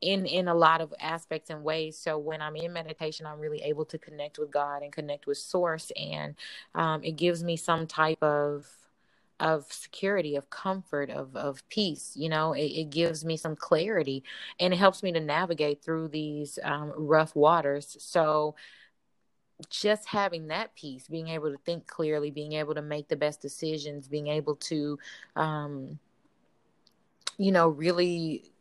in 0.00 0.26
in 0.26 0.48
a 0.48 0.54
lot 0.54 0.80
of 0.80 0.94
aspects 1.00 1.50
and 1.50 1.62
ways. 1.62 1.98
So 1.98 2.18
when 2.18 2.40
i'm 2.40 2.56
in 2.56 2.72
meditation 2.72 3.26
i'm 3.26 3.38
really 3.38 3.62
able 3.62 3.84
to 3.86 3.98
connect 3.98 4.38
with 4.38 4.50
god 4.50 4.82
and 4.82 4.92
connect 4.92 5.26
with 5.26 5.38
source 5.38 5.90
and 5.96 6.34
um, 6.74 7.02
it 7.02 7.16
gives 7.16 7.42
me 7.42 7.56
some 7.56 7.86
type 7.86 8.22
of 8.22 8.66
of 9.40 9.72
security 9.72 10.34
of 10.34 10.50
comfort 10.50 11.10
of 11.10 11.36
of 11.36 11.66
peace 11.68 12.12
you 12.16 12.28
know? 12.28 12.52
It, 12.52 12.66
it 12.66 12.90
gives 12.90 13.24
me 13.24 13.36
some 13.36 13.56
clarity 13.56 14.24
and 14.58 14.74
it 14.74 14.76
helps 14.76 15.02
me 15.02 15.12
to 15.12 15.20
navigate 15.20 15.82
through 15.82 16.08
these 16.08 16.58
um, 16.64 16.92
rough 16.96 17.36
waters. 17.36 17.96
So 18.00 18.54
just 19.68 20.06
having 20.06 20.48
that 20.48 20.74
peace 20.74 21.08
being 21.08 21.28
able 21.28 21.50
to 21.50 21.58
think 21.64 21.86
clearly 21.86 22.30
being 22.30 22.52
able 22.52 22.74
to 22.74 22.82
make 22.82 23.08
the 23.08 23.16
best 23.16 23.40
decisions 23.40 24.06
being 24.06 24.28
able 24.28 24.54
to 24.54 24.98
um, 25.34 25.98
you 27.38 27.50
know 27.50 27.68
really 27.68 28.52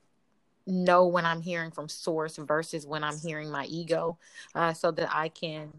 know 0.67 1.07
when 1.07 1.25
I'm 1.25 1.41
hearing 1.41 1.71
from 1.71 1.89
source 1.89 2.35
versus 2.37 2.85
when 2.85 3.03
I'm 3.03 3.17
hearing 3.17 3.49
my 3.49 3.65
ego, 3.65 4.17
uh, 4.53 4.73
so 4.73 4.91
that 4.91 5.09
I 5.11 5.29
can. 5.29 5.71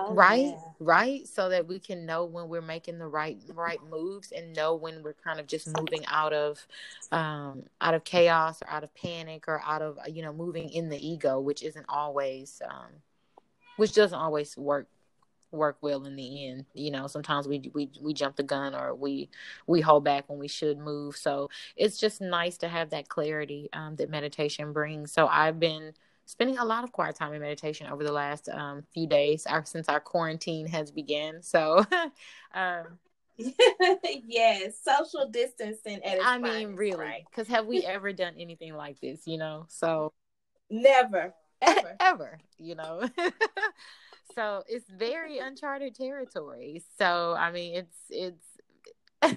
Oh, 0.00 0.14
right 0.14 0.44
yeah. 0.44 0.54
right 0.78 1.26
so 1.26 1.48
that 1.48 1.66
we 1.66 1.80
can 1.80 2.06
know 2.06 2.24
when 2.24 2.48
we're 2.48 2.62
making 2.62 2.98
the 3.00 3.06
right 3.08 3.36
right 3.52 3.80
moves 3.90 4.30
and 4.30 4.54
know 4.54 4.76
when 4.76 5.02
we're 5.02 5.12
kind 5.12 5.40
of 5.40 5.48
just 5.48 5.66
moving 5.76 6.06
out 6.06 6.32
of 6.32 6.64
um 7.10 7.64
out 7.80 7.94
of 7.94 8.04
chaos 8.04 8.62
or 8.62 8.70
out 8.70 8.84
of 8.84 8.94
panic 8.94 9.48
or 9.48 9.60
out 9.66 9.82
of 9.82 9.98
you 10.06 10.22
know 10.22 10.32
moving 10.32 10.70
in 10.70 10.88
the 10.88 11.04
ego 11.04 11.40
which 11.40 11.64
isn't 11.64 11.86
always 11.88 12.62
um 12.70 12.86
which 13.76 13.92
doesn't 13.92 14.20
always 14.20 14.56
work 14.56 14.86
work 15.50 15.78
well 15.80 16.04
in 16.04 16.16
the 16.16 16.48
end. 16.48 16.66
You 16.74 16.90
know, 16.90 17.06
sometimes 17.06 17.48
we 17.48 17.70
we 17.74 17.90
we 18.00 18.14
jump 18.14 18.36
the 18.36 18.42
gun 18.42 18.74
or 18.74 18.94
we 18.94 19.28
we 19.66 19.80
hold 19.80 20.04
back 20.04 20.28
when 20.28 20.38
we 20.38 20.48
should 20.48 20.78
move. 20.78 21.16
So 21.16 21.50
it's 21.76 21.98
just 21.98 22.20
nice 22.20 22.56
to 22.58 22.68
have 22.68 22.90
that 22.90 23.08
clarity 23.08 23.68
um, 23.72 23.96
that 23.96 24.10
meditation 24.10 24.72
brings. 24.72 25.12
So 25.12 25.26
I've 25.26 25.58
been 25.60 25.92
spending 26.26 26.58
a 26.58 26.64
lot 26.64 26.84
of 26.84 26.92
quiet 26.92 27.16
time 27.16 27.32
in 27.32 27.40
meditation 27.40 27.86
over 27.86 28.04
the 28.04 28.12
last 28.12 28.48
um, 28.50 28.84
few 28.92 29.06
days 29.06 29.46
our, 29.46 29.64
since 29.64 29.88
our 29.88 30.00
quarantine 30.00 30.66
has 30.66 30.90
begun. 30.90 31.42
So. 31.42 31.84
um, 32.54 32.98
yes, 34.26 34.80
social 34.82 35.28
distancing 35.30 36.02
at 36.02 36.18
I 36.20 36.38
mean, 36.38 36.74
really, 36.74 37.24
because 37.30 37.48
right? 37.48 37.56
have 37.56 37.66
we 37.66 37.82
ever 37.86 38.12
done 38.12 38.34
anything 38.36 38.74
like 38.74 39.00
this? 39.00 39.26
You 39.26 39.38
know, 39.38 39.66
so 39.68 40.12
never, 40.68 41.32
ever, 41.62 41.96
ever. 42.00 42.38
You 42.58 42.74
know, 42.74 43.08
so 44.34 44.62
it's 44.68 44.88
very 44.90 45.38
uncharted 45.38 45.94
territory. 45.94 46.82
So 46.98 47.34
I 47.38 47.50
mean, 47.50 47.74
it's 47.74 47.96
it's 48.10 49.36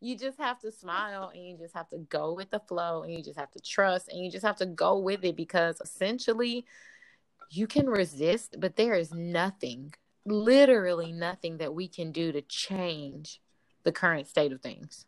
you 0.00 0.16
just 0.16 0.38
have 0.38 0.58
to 0.60 0.72
smile 0.72 1.30
and 1.34 1.44
you 1.44 1.56
just 1.56 1.74
have 1.74 1.88
to 1.90 1.98
go 1.98 2.34
with 2.34 2.50
the 2.50 2.60
flow 2.60 3.02
and 3.02 3.12
you 3.12 3.22
just 3.22 3.38
have 3.38 3.50
to 3.52 3.60
trust 3.60 4.08
and 4.08 4.24
you 4.24 4.30
just 4.30 4.44
have 4.44 4.56
to 4.56 4.66
go 4.66 4.98
with 4.98 5.24
it 5.24 5.36
because 5.36 5.80
essentially 5.80 6.64
you 7.50 7.66
can 7.66 7.88
resist, 7.88 8.56
but 8.58 8.76
there 8.76 8.94
is 8.94 9.12
nothing, 9.12 9.94
literally 10.24 11.12
nothing 11.12 11.58
that 11.58 11.74
we 11.74 11.88
can 11.88 12.10
do 12.10 12.32
to 12.32 12.42
change 12.42 13.40
the 13.84 13.92
current 13.92 14.26
state 14.26 14.52
of 14.52 14.60
things. 14.60 15.06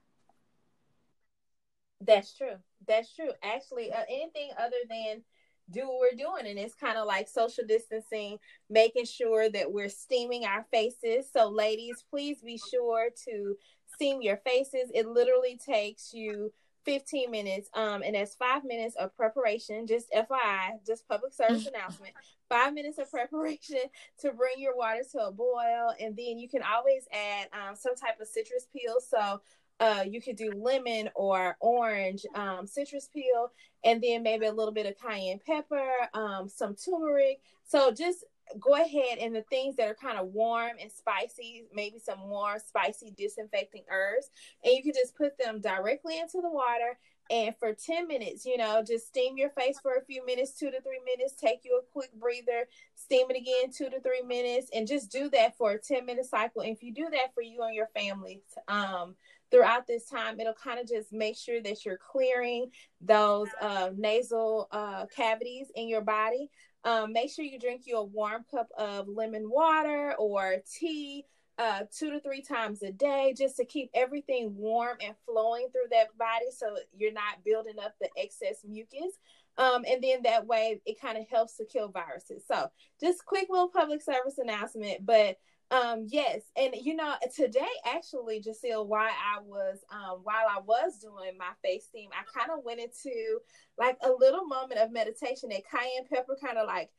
That's 2.01 2.35
true. 2.35 2.57
That's 2.87 3.15
true. 3.15 3.31
Actually, 3.43 3.91
uh, 3.91 4.05
anything 4.09 4.51
other 4.59 4.77
than 4.89 5.23
do 5.71 5.89
what 5.89 6.01
we're 6.01 6.17
doing. 6.17 6.47
And 6.49 6.59
it's 6.59 6.75
kind 6.75 6.99
of 6.99 7.07
like 7.07 7.29
social 7.29 7.65
distancing 7.67 8.39
making 8.71 9.05
sure 9.05 9.49
that 9.51 9.71
we're 9.71 9.89
steaming 9.89 10.45
our 10.45 10.65
faces. 10.71 11.31
So 11.33 11.49
ladies 11.49 12.05
please 12.09 12.41
be 12.43 12.59
sure 12.59 13.09
to 13.27 13.57
steam 13.95 14.23
your 14.23 14.37
faces. 14.39 14.91
It 14.95 15.07
literally 15.07 15.59
takes 15.65 16.13
you 16.13 16.53
15 16.85 17.33
minutes 17.33 17.69
um 17.75 18.03
and 18.05 18.15
that's 18.15 18.37
five 18.37 18.65
minutes 18.65 18.95
of 18.97 19.15
preparation. 19.17 19.87
Just 19.87 20.09
fyi 20.13 20.87
just 20.87 21.09
public 21.09 21.33
service 21.33 21.67
announcement. 21.75 22.13
Five 22.49 22.75
minutes 22.75 22.99
of 22.99 23.11
preparation 23.11 23.81
to 24.21 24.33
bring 24.33 24.55
your 24.59 24.77
water 24.77 25.03
to 25.13 25.27
a 25.27 25.33
boil 25.33 25.93
and 26.01 26.17
then 26.17 26.39
you 26.39 26.49
can 26.49 26.63
always 26.63 27.09
add 27.13 27.49
um, 27.53 27.75
some 27.75 27.97
type 27.97 28.21
of 28.21 28.29
citrus 28.29 28.67
peel. 28.73 29.01
So 29.01 29.41
uh, 29.81 30.05
you 30.09 30.21
could 30.21 30.37
do 30.37 30.53
lemon 30.57 31.11
or 31.15 31.57
orange 31.61 32.25
um, 32.35 32.67
citrus 32.67 33.09
peel, 33.13 33.51
and 33.85 34.03
then 34.03 34.23
maybe 34.23 34.47
a 34.47 34.53
little 34.53 34.73
bit 34.73 34.87
of 34.87 34.95
cayenne 34.99 35.41
pepper, 35.45 35.91
um, 36.15 36.49
some 36.49 36.75
turmeric. 36.75 37.41
So 37.65 37.91
just 37.91 38.25
go 38.61 38.75
ahead 38.75 39.19
and 39.19 39.35
the 39.35 39.43
things 39.43 39.77
that 39.77 39.89
are 39.89 39.95
kind 39.95 40.19
of 40.19 40.29
warm 40.29 40.73
and 40.81 40.91
spicy, 40.91 41.65
maybe 41.75 41.99
some 41.99 42.21
more 42.21 42.59
spicy 42.59 43.13
disinfecting 43.17 43.83
herbs, 43.91 44.31
and 44.65 44.75
you 44.75 44.83
can 44.83 44.93
just 44.93 45.17
put 45.17 45.37
them 45.39 45.61
directly 45.61 46.19
into 46.19 46.41
the 46.41 46.51
water. 46.51 46.99
And 47.29 47.57
for 47.59 47.75
10 47.75 48.07
minutes, 48.07 48.47
you 48.47 48.57
know, 48.57 48.85
just 48.87 49.09
steam 49.09 49.37
your 49.37 49.51
face 49.51 49.81
for 49.83 49.95
a 49.95 50.05
few 50.05 50.25
minutes, 50.25 50.57
two 50.57 50.71
to 50.71 50.81
three 50.81 51.01
minutes, 51.05 51.35
take 51.35 51.63
you 51.65 51.77
a 51.83 51.93
quick 51.93 52.13
breather, 52.15 52.69
steam 52.95 53.27
it 53.31 53.37
again, 53.37 53.73
two 53.77 53.91
to 53.91 54.01
three 54.01 54.23
minutes, 54.23 54.71
and 54.73 54.87
just 54.87 55.11
do 55.11 55.29
that 55.31 55.57
for 55.59 55.73
a 55.73 55.79
10 55.79 56.07
minute 56.07 56.27
cycle. 56.27 56.63
And 56.63 56.71
if 56.71 56.85
you 56.85 56.95
do 56.95 57.09
that 57.11 57.35
for 57.35 57.43
you 57.43 57.65
and 57.65 57.75
your 57.75 57.89
family, 57.89 58.43
um, 58.69 59.17
throughout 59.51 59.87
this 59.87 60.09
time. 60.09 60.41
It'll 60.41 60.55
kind 60.55 60.81
of 60.81 60.89
just 60.89 61.13
make 61.13 61.37
sure 61.37 61.63
that 61.63 61.85
you're 61.85 61.99
clearing 61.99 62.71
those 63.01 63.49
uh, 63.61 63.91
nasal 63.97 64.69
uh, 64.71 65.07
cavities 65.07 65.69
in 65.75 65.89
your 65.89 66.03
body. 66.03 66.51
Um, 66.85 67.13
make 67.13 67.31
sure 67.31 67.45
you 67.45 67.59
drink 67.59 67.83
you 67.85 67.97
a 67.97 68.05
warm 68.05 68.45
cup 68.51 68.69
of 68.79 69.09
lemon 69.09 69.51
water 69.51 70.15
or 70.19 70.57
tea 70.79 71.25
uh, 71.59 71.81
two 71.91 72.11
to 72.11 72.21
three 72.21 72.43
times 72.43 72.83
a 72.83 72.93
day 72.93 73.35
just 73.37 73.57
to 73.57 73.65
keep 73.65 73.91
everything 73.95 74.55
warm 74.55 74.99
and 75.01 75.15
flowing 75.25 75.69
through 75.73 75.89
that 75.91 76.17
body 76.19 76.47
so 76.55 76.77
you're 76.97 77.13
not 77.13 77.43
building 77.45 77.79
up 77.83 77.95
the 78.01 78.09
excess 78.17 78.59
mucus. 78.69 79.15
Um, 79.59 79.85
and 79.89 80.05
then 80.05 80.23
that 80.25 80.47
way 80.47 80.83
it 80.85 81.01
kind 81.01 81.17
of 81.17 81.27
helps 81.31 81.57
to 81.57 81.65
kill 81.65 81.89
viruses. 81.89 82.43
So 82.47 82.69
just 83.01 83.25
quick 83.25 83.49
little 83.49 83.69
public 83.69 84.03
service 84.03 84.37
announcement, 84.37 85.07
but 85.07 85.39
Um, 85.71 86.07
yes, 86.09 86.43
and 86.57 86.75
you 86.81 86.95
know, 86.95 87.15
today 87.35 87.67
actually, 87.85 88.41
Jacille, 88.41 88.87
while 88.87 89.11
I 89.11 89.41
was 89.43 89.79
um 89.91 90.21
while 90.23 90.47
I 90.49 90.61
was 90.61 90.99
doing 90.99 91.37
my 91.37 91.51
face 91.65 91.87
steam, 91.87 92.11
I 92.13 92.23
kind 92.39 92.57
of 92.57 92.65
went 92.65 92.79
into 92.81 93.41
like 93.77 93.97
a 94.05 94.11
little 94.11 94.47
moment 94.47 94.81
of 94.81 94.93
meditation 94.93 95.49
that 95.51 95.63
cayenne 95.69 96.07
pepper 96.13 96.37
kind 96.41 96.59
of 96.59 96.69
like 96.69 96.91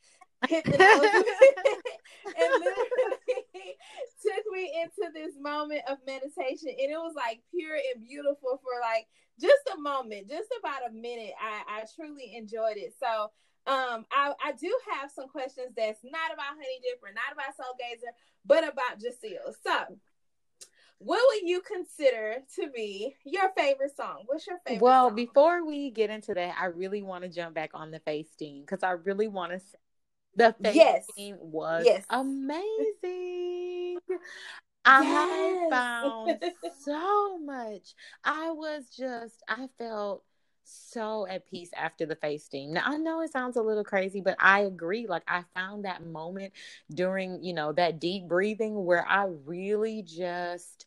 hit 0.50 0.66
the 0.66 0.78
nose 0.78 1.12
and 2.38 2.52
literally 2.60 3.38
took 4.22 4.44
me 4.52 4.74
into 4.84 5.12
this 5.14 5.34
moment 5.40 5.82
of 5.90 5.98
meditation 6.06 6.70
and 6.70 6.92
it 6.92 6.98
was 7.00 7.14
like 7.16 7.40
pure 7.52 7.76
and 7.76 8.04
beautiful 8.04 8.60
for 8.62 8.82
like 8.82 9.08
just 9.40 9.64
a 9.74 9.80
moment 9.80 10.28
just 10.30 10.50
about 10.60 10.90
a 10.90 10.94
minute. 10.94 11.34
I 11.40 11.82
i 11.82 11.84
truly 11.96 12.36
enjoyed 12.36 12.78
it. 12.78 12.94
So 13.00 13.32
um 13.68 14.06
i 14.12 14.34
i 14.44 14.52
do 14.60 14.72
have 14.92 15.12
some 15.12 15.28
questions 15.28 15.70
that's 15.76 16.00
not 16.04 16.34
about 16.34 16.56
honey 16.56 16.80
dipper 16.82 17.14
not 17.14 17.34
about 17.34 17.56
soul 17.56 17.76
gazer 17.78 18.12
but 18.48 18.64
about 18.64 19.00
Jacille. 19.00 19.54
So, 19.64 19.98
what 21.00 21.22
would 21.28 21.48
you 21.48 21.62
consider 21.62 22.38
to 22.56 22.70
be 22.74 23.16
your 23.24 23.52
favorite 23.56 23.96
song? 23.96 24.24
What's 24.26 24.48
your 24.48 24.58
favorite? 24.66 24.82
Well, 24.82 25.10
song? 25.10 25.16
before 25.16 25.66
we 25.66 25.92
get 25.92 26.10
into 26.10 26.34
that, 26.34 26.56
I 26.60 26.66
really 26.66 27.04
want 27.04 27.24
to 27.24 27.30
jump 27.30 27.54
back 27.54 27.72
on 27.74 27.92
the 27.92 28.00
face 28.00 28.32
steam 28.32 28.62
because 28.62 28.84
I 28.84 28.92
really 28.92 29.28
want 29.28 29.52
to. 29.52 29.60
Say 29.60 29.78
the 30.36 30.56
face 30.64 30.76
yes. 30.76 31.08
was 31.18 31.84
yes. 31.86 32.06
amazing. 32.12 33.98
I 34.86 35.02
yes. 35.04 35.70
found 35.72 36.44
so 36.80 37.40
much. 37.40 37.96
I 38.24 38.52
was 38.52 38.86
just, 38.96 39.44
I 39.48 39.68
felt 39.80 40.24
so 40.68 41.26
at 41.28 41.48
peace 41.48 41.72
after 41.76 42.06
the 42.06 42.16
face 42.16 42.46
steam. 42.46 42.74
Now 42.74 42.84
I 42.86 42.98
know 42.98 43.22
it 43.22 43.32
sounds 43.32 43.58
a 43.58 43.62
little 43.62 43.84
crazy, 43.84 44.22
but 44.22 44.36
I 44.40 44.62
agree. 44.62 45.08
Like 45.08 45.24
I 45.28 45.44
found 45.56 45.86
that 45.86 46.06
moment 46.06 46.54
during, 46.94 47.44
you 47.44 47.54
know, 47.54 47.72
that 47.74 48.00
deep 48.00 48.28
breathing 48.28 48.86
where 48.86 49.06
I 49.08 49.26
really 49.46 50.02
just 50.04 50.86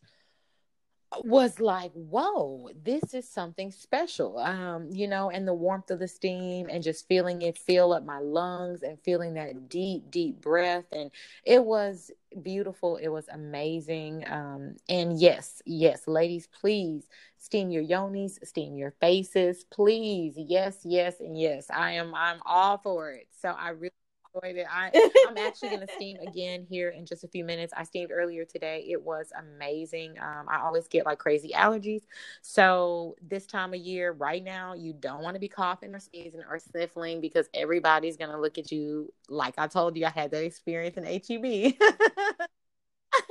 was 1.23 1.59
like, 1.59 1.91
whoa, 1.93 2.69
this 2.83 3.13
is 3.13 3.27
something 3.27 3.71
special. 3.71 4.37
Um, 4.39 4.89
you 4.91 5.07
know, 5.07 5.29
and 5.29 5.47
the 5.47 5.53
warmth 5.53 5.91
of 5.91 5.99
the 5.99 6.07
steam 6.07 6.67
and 6.69 6.83
just 6.83 7.07
feeling 7.07 7.41
it 7.41 7.57
fill 7.57 7.93
up 7.93 8.05
my 8.05 8.19
lungs 8.19 8.81
and 8.83 8.97
feeling 9.03 9.33
that 9.33 9.69
deep, 9.69 10.09
deep 10.09 10.41
breath. 10.41 10.85
And 10.91 11.11
it 11.43 11.63
was 11.63 12.11
beautiful. 12.41 12.97
It 12.97 13.09
was 13.09 13.27
amazing. 13.27 14.23
Um, 14.29 14.77
and 14.87 15.19
yes, 15.19 15.61
yes, 15.65 16.07
ladies, 16.07 16.47
please 16.47 17.07
steam 17.37 17.71
your 17.71 17.83
yonis, 17.83 18.45
steam 18.45 18.75
your 18.77 18.91
faces, 19.01 19.65
please. 19.69 20.35
Yes, 20.37 20.79
yes, 20.83 21.19
and 21.19 21.39
yes. 21.39 21.67
I 21.69 21.91
am 21.93 22.13
I'm 22.15 22.39
all 22.45 22.77
for 22.77 23.11
it. 23.11 23.27
So 23.41 23.49
I 23.49 23.69
really 23.69 23.91
enjoyed 24.33 24.55
it. 24.57 24.67
I, 24.69 24.91
I'm 25.27 25.37
actually 25.37 25.69
going 25.69 25.81
to 25.81 25.93
steam 25.93 26.17
again 26.17 26.65
here 26.69 26.89
in 26.89 27.05
just 27.05 27.23
a 27.23 27.27
few 27.27 27.43
minutes. 27.43 27.73
I 27.75 27.83
steamed 27.83 28.11
earlier 28.11 28.45
today. 28.45 28.85
It 28.89 29.01
was 29.01 29.31
amazing. 29.37 30.15
Um, 30.21 30.47
I 30.49 30.59
always 30.61 30.87
get 30.87 31.05
like 31.05 31.19
crazy 31.19 31.51
allergies. 31.55 32.01
So, 32.41 33.15
this 33.21 33.45
time 33.45 33.73
of 33.73 33.79
year, 33.79 34.11
right 34.13 34.43
now, 34.43 34.73
you 34.73 34.93
don't 34.93 35.21
want 35.21 35.35
to 35.35 35.39
be 35.39 35.47
coughing 35.47 35.93
or 35.93 35.99
sneezing 35.99 36.41
or 36.49 36.59
sniffling 36.59 37.21
because 37.21 37.47
everybody's 37.53 38.17
going 38.17 38.31
to 38.31 38.39
look 38.39 38.57
at 38.57 38.71
you 38.71 39.11
like 39.29 39.55
I 39.57 39.67
told 39.67 39.97
you 39.97 40.05
I 40.05 40.09
had 40.09 40.31
that 40.31 40.43
experience 40.43 40.97
in 40.97 41.03
HEB. 41.03 41.73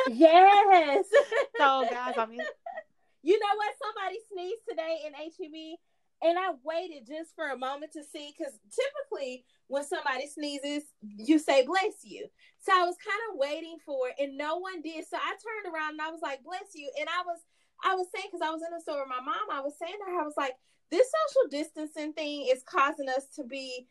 yes. 0.09 1.04
so, 1.59 1.87
guys, 1.90 2.14
I 2.16 2.26
mean, 2.26 2.40
you 3.23 3.38
know 3.38 3.57
what? 3.57 3.75
Somebody 3.83 4.19
sneezed 4.33 4.62
today 4.69 5.00
in 5.07 5.12
HEB 5.14 5.78
and 6.23 6.39
I 6.39 6.53
waited 6.65 7.07
just 7.07 7.35
for 7.35 7.49
a 7.49 7.57
moment 7.57 7.93
to 7.93 8.03
see 8.05 8.35
because 8.37 8.55
typically 8.71 9.45
when 9.69 9.85
somebody 9.85 10.27
sneezes, 10.27 10.85
you 11.00 11.39
say 11.39 11.65
bless 11.65 12.05
you. 12.05 12.27
So 12.61 12.73
I 12.73 12.85
was 12.85 12.97
kind 13.00 13.23
of 13.33 13.39
waiting 13.39 13.79
for 13.85 14.09
it, 14.09 14.17
and 14.19 14.37
no 14.37 14.59
one 14.59 14.83
did. 14.83 15.05
So 15.09 15.17
I 15.17 15.33
turned 15.41 15.75
around 15.75 15.93
and 15.93 16.03
I 16.03 16.11
was 16.11 16.21
like, 16.23 16.45
bless 16.45 16.75
you. 16.75 16.91
And 16.99 17.09
I 17.09 17.23
was 17.25 17.39
I 17.83 17.95
was 17.95 18.09
saying 18.15 18.29
because 18.31 18.47
I 18.47 18.53
was 18.53 18.62
in 18.62 18.75
the 18.75 18.81
store 18.81 19.00
with 19.00 19.09
my 19.09 19.25
mom, 19.25 19.49
I 19.50 19.61
was 19.61 19.79
saying 19.79 19.97
to 19.97 20.12
her, 20.12 20.21
I 20.21 20.25
was 20.25 20.37
like, 20.37 20.53
this 20.91 21.09
social 21.09 21.49
distancing 21.49 22.12
thing 22.12 22.47
is 22.50 22.62
causing 22.67 23.09
us 23.09 23.27
to 23.37 23.45
be 23.45 23.87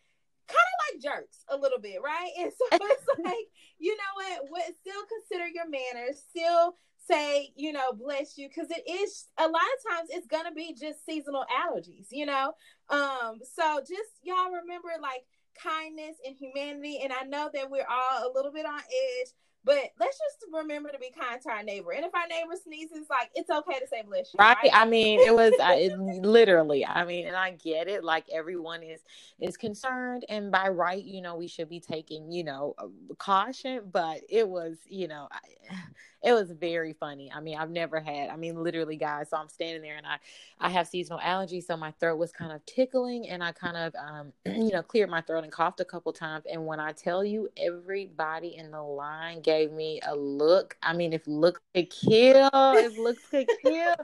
kind 0.47 0.69
of 0.69 0.77
like 0.85 1.01
jerks 1.01 1.45
a 1.49 1.57
little 1.57 1.79
bit, 1.79 2.01
right? 2.03 2.29
And 2.39 2.51
so 2.51 2.65
it's 2.71 3.07
like, 3.23 3.47
you 3.79 3.95
know 3.95 4.13
what? 4.15 4.49
What 4.49 4.75
still 4.81 5.01
consider 5.07 5.47
your 5.47 5.69
manners, 5.69 6.21
still 6.29 6.75
say, 7.09 7.51
you 7.55 7.71
know, 7.73 7.91
bless 7.93 8.37
you, 8.37 8.47
because 8.47 8.69
it 8.71 8.89
is 8.89 9.27
a 9.37 9.47
lot 9.47 9.55
of 9.55 9.91
times 9.91 10.09
it's 10.11 10.27
gonna 10.27 10.51
be 10.53 10.75
just 10.79 11.05
seasonal 11.05 11.45
allergies, 11.51 12.07
you 12.11 12.25
know. 12.25 12.53
Um, 12.89 13.39
so 13.55 13.79
just 13.79 14.11
y'all 14.23 14.51
remember 14.51 14.89
like 15.01 15.23
kindness 15.61 16.17
and 16.25 16.35
humanity, 16.35 16.99
and 17.03 17.11
I 17.11 17.23
know 17.23 17.49
that 17.53 17.69
we're 17.69 17.87
all 17.89 18.29
a 18.29 18.33
little 18.33 18.51
bit 18.51 18.65
on 18.65 18.79
edge, 18.79 19.29
but 19.63 19.77
let's 19.99 20.17
just 20.17 20.45
remember 20.53 20.89
to 20.89 20.99
be 20.99 21.11
kind 21.17 21.41
to 21.41 21.49
our 21.49 21.63
neighbor. 21.63 21.91
And 21.91 22.05
if 22.05 22.13
our 22.15 22.27
neighbor 22.27 22.53
sneezes, 22.61 23.07
like 23.09 23.29
it's 23.35 23.49
okay 23.49 23.79
to 23.79 23.87
say 23.87 24.03
bless 24.07 24.33
you. 24.33 24.37
Right. 24.39 24.57
right? 24.63 24.71
I 24.73 24.85
mean, 24.85 25.19
it 25.19 25.33
was 25.33 25.53
I, 25.61 25.75
it, 25.75 25.99
literally. 26.25 26.85
I 26.85 27.03
mean, 27.05 27.27
and 27.27 27.35
I 27.35 27.51
get 27.51 27.87
it. 27.87 28.03
Like 28.03 28.25
everyone 28.31 28.83
is 28.83 29.01
is 29.39 29.57
concerned, 29.57 30.25
and 30.29 30.51
by 30.51 30.69
right, 30.69 31.03
you 31.03 31.21
know, 31.21 31.35
we 31.35 31.47
should 31.47 31.69
be 31.69 31.79
taking 31.79 32.31
you 32.31 32.43
know 32.43 32.75
caution. 33.17 33.81
But 33.91 34.21
it 34.29 34.47
was, 34.47 34.77
you 34.87 35.07
know. 35.07 35.27
I, 35.31 35.39
it 36.21 36.33
was 36.33 36.51
very 36.51 36.93
funny. 36.93 37.31
I 37.33 37.39
mean, 37.39 37.57
I've 37.57 37.69
never 37.69 37.99
had, 37.99 38.29
I 38.29 38.35
mean, 38.35 38.61
literally, 38.61 38.97
guys. 38.97 39.29
So 39.29 39.37
I'm 39.37 39.47
standing 39.47 39.81
there 39.81 39.95
and 39.95 40.05
I, 40.05 40.17
I 40.59 40.69
have 40.69 40.87
seasonal 40.87 41.19
allergies. 41.19 41.63
So 41.63 41.77
my 41.77 41.91
throat 41.91 42.17
was 42.17 42.31
kind 42.31 42.51
of 42.51 42.65
tickling 42.65 43.29
and 43.29 43.41
I 43.41 43.53
kind 43.53 43.77
of, 43.77 43.95
um, 43.95 44.33
you 44.45 44.71
know, 44.71 44.81
cleared 44.81 45.09
my 45.09 45.21
throat 45.21 45.43
and 45.43 45.51
coughed 45.51 45.79
a 45.79 45.85
couple 45.85 46.11
times. 46.11 46.43
And 46.51 46.65
when 46.65 46.79
I 46.79 46.91
tell 46.91 47.23
you, 47.23 47.47
everybody 47.57 48.55
in 48.57 48.71
the 48.71 48.81
line 48.81 49.41
gave 49.49 49.71
me 49.71 49.99
a 50.05 50.15
look. 50.15 50.77
I 50.83 50.93
mean, 50.93 51.13
if 51.13 51.25
looks 51.25 51.61
could 51.73 51.89
kill, 51.89 52.49
if 52.53 52.97
looks 52.97 53.25
could 53.31 53.47
kill. 53.63 53.95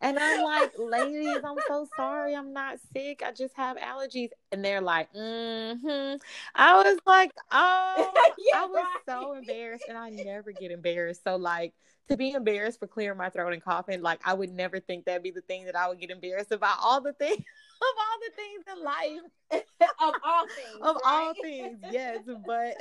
And 0.00 0.18
I'm 0.18 0.42
like, 0.42 0.72
ladies, 0.78 1.38
I'm 1.44 1.58
so 1.68 1.86
sorry. 1.96 2.34
I'm 2.34 2.52
not 2.52 2.78
sick. 2.92 3.22
I 3.24 3.32
just 3.32 3.54
have 3.56 3.76
allergies. 3.76 4.30
And 4.50 4.64
they're 4.64 4.80
like, 4.80 5.12
mm-hmm. 5.12 6.16
I 6.54 6.82
was 6.82 6.98
like, 7.06 7.32
oh, 7.52 8.12
yeah, 8.38 8.62
I 8.62 8.66
was 8.66 8.76
right. 8.76 9.02
so 9.06 9.34
embarrassed. 9.34 9.84
And 9.88 9.96
I 9.96 10.10
never 10.10 10.50
get 10.50 10.72
embarrassed. 10.72 11.22
So 11.24 11.36
like, 11.36 11.58
like 11.58 11.74
to 12.08 12.16
be 12.16 12.32
embarrassed 12.32 12.78
for 12.78 12.86
clearing 12.86 13.18
my 13.18 13.28
throat 13.28 13.52
and 13.52 13.62
coughing, 13.62 14.02
like 14.02 14.20
I 14.24 14.34
would 14.34 14.50
never 14.50 14.80
think 14.80 15.04
that'd 15.04 15.22
be 15.22 15.30
the 15.30 15.42
thing 15.42 15.66
that 15.66 15.76
I 15.76 15.88
would 15.88 16.00
get 16.00 16.10
embarrassed 16.10 16.52
about. 16.52 16.78
All 16.82 17.00
the 17.00 17.12
things 17.12 17.44
of 17.80 17.94
all 17.98 18.18
the 18.20 18.34
things 18.36 18.64
in 18.76 18.84
life. 18.84 19.64
of 20.00 20.14
all 20.24 20.46
things. 20.56 20.78
of 20.82 20.96
right? 20.96 21.02
all 21.04 21.34
things, 21.40 21.78
yes. 21.90 22.18
But 22.46 22.74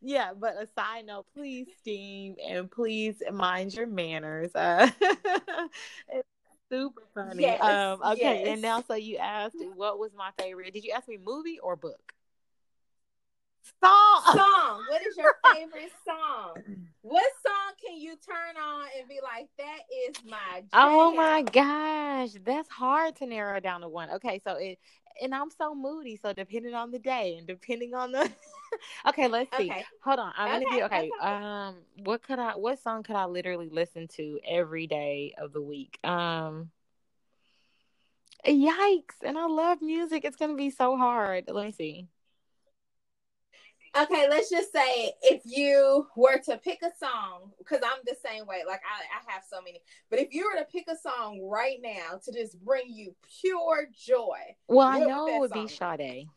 yeah, 0.00 0.32
but 0.38 0.54
a 0.54 0.66
side 0.74 1.06
note, 1.06 1.26
please 1.34 1.66
steam 1.80 2.36
and 2.48 2.70
please 2.70 3.22
mind 3.32 3.74
your 3.74 3.86
manners. 3.86 4.50
Uh, 4.54 4.90
it's 6.08 6.28
super 6.70 7.02
funny. 7.14 7.42
Yes, 7.42 7.62
um, 7.62 8.00
okay, 8.12 8.40
yes. 8.44 8.48
and 8.48 8.62
now 8.62 8.82
so 8.86 8.94
you 8.94 9.18
asked 9.18 9.56
what 9.74 9.98
was 9.98 10.12
my 10.16 10.30
favorite. 10.38 10.72
Did 10.74 10.84
you 10.84 10.92
ask 10.92 11.08
me 11.08 11.18
movie 11.22 11.58
or 11.62 11.76
book? 11.76 12.15
Song. 13.82 14.22
Song. 14.24 14.84
What 14.88 15.02
is 15.06 15.16
your 15.16 15.34
favorite 15.54 15.92
song? 16.04 16.62
What 17.02 17.30
song 17.44 17.74
can 17.84 17.96
you 17.98 18.16
turn 18.16 18.56
on 18.62 18.86
and 18.98 19.08
be 19.08 19.20
like, 19.22 19.48
that 19.58 19.80
is 20.08 20.16
my 20.24 20.60
jam? 20.60 20.68
Oh 20.72 21.14
my 21.14 21.42
gosh. 21.42 22.30
That's 22.44 22.68
hard 22.68 23.16
to 23.16 23.26
narrow 23.26 23.60
down 23.60 23.82
to 23.82 23.88
one. 23.88 24.10
Okay, 24.10 24.40
so 24.42 24.54
it 24.56 24.78
and 25.22 25.34
I'm 25.34 25.50
so 25.50 25.74
moody, 25.74 26.16
so 26.16 26.32
depending 26.32 26.74
on 26.74 26.90
the 26.90 26.98
day 26.98 27.36
and 27.38 27.46
depending 27.46 27.94
on 27.94 28.12
the 28.12 28.30
Okay, 29.08 29.28
let's 29.28 29.56
see. 29.56 29.70
Okay. 29.70 29.84
Hold 30.04 30.18
on. 30.18 30.32
I'm 30.36 30.48
okay, 30.48 30.64
gonna 30.64 30.76
do 30.76 30.82
okay. 30.84 31.10
okay. 31.10 31.20
Um 31.20 31.76
what 32.04 32.22
could 32.22 32.38
I 32.38 32.56
what 32.56 32.80
song 32.80 33.02
could 33.02 33.16
I 33.16 33.26
literally 33.26 33.68
listen 33.70 34.08
to 34.16 34.38
every 34.46 34.86
day 34.86 35.34
of 35.38 35.52
the 35.52 35.62
week? 35.62 35.98
Um 36.04 36.70
Yikes. 38.46 39.22
And 39.22 39.38
I 39.38 39.46
love 39.46 39.82
music. 39.82 40.24
It's 40.24 40.36
gonna 40.36 40.54
be 40.54 40.70
so 40.70 40.96
hard. 40.96 41.44
Let 41.48 41.66
me 41.66 41.72
see 41.72 42.08
okay, 44.02 44.26
let's 44.28 44.50
just 44.50 44.72
say 44.72 45.12
if 45.22 45.42
you 45.44 46.06
were 46.16 46.38
to 46.38 46.58
pick 46.58 46.80
a 46.82 46.90
song, 46.98 47.52
because 47.58 47.80
I'm 47.84 48.00
the 48.06 48.16
same 48.24 48.46
way, 48.46 48.62
like 48.66 48.80
I, 48.80 49.18
I 49.18 49.32
have 49.32 49.42
so 49.48 49.60
many, 49.62 49.80
but 50.10 50.18
if 50.18 50.32
you 50.32 50.44
were 50.44 50.58
to 50.58 50.66
pick 50.66 50.86
a 50.88 50.96
song 50.96 51.40
right 51.42 51.78
now 51.82 52.18
to 52.24 52.32
just 52.32 52.62
bring 52.64 52.84
you 52.88 53.14
pure 53.40 53.88
joy, 53.92 54.38
well, 54.68 54.86
I 54.86 54.98
know 54.98 55.36
it 55.36 55.40
would 55.40 55.52
be 55.52 55.68
Sade. 55.68 56.28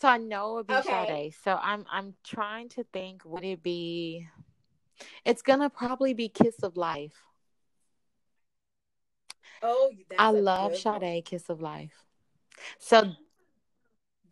So 0.00 0.08
I 0.08 0.18
know 0.18 0.52
it 0.52 0.54
would 0.54 0.66
be 0.66 0.74
okay. 0.74 1.06
Sade. 1.06 1.34
So 1.44 1.58
I'm 1.60 1.84
I'm 1.90 2.14
trying 2.24 2.68
to 2.70 2.84
think, 2.92 3.22
would 3.24 3.44
it 3.44 3.62
be? 3.62 4.26
It's 5.24 5.42
gonna 5.42 5.70
probably 5.70 6.14
be 6.14 6.28
"Kiss 6.28 6.62
of 6.62 6.76
Life." 6.76 7.22
Oh, 9.62 9.90
I 10.18 10.30
love 10.30 10.76
Sade, 10.76 11.24
"Kiss 11.24 11.48
of 11.48 11.60
Life." 11.60 12.04
So 12.78 13.12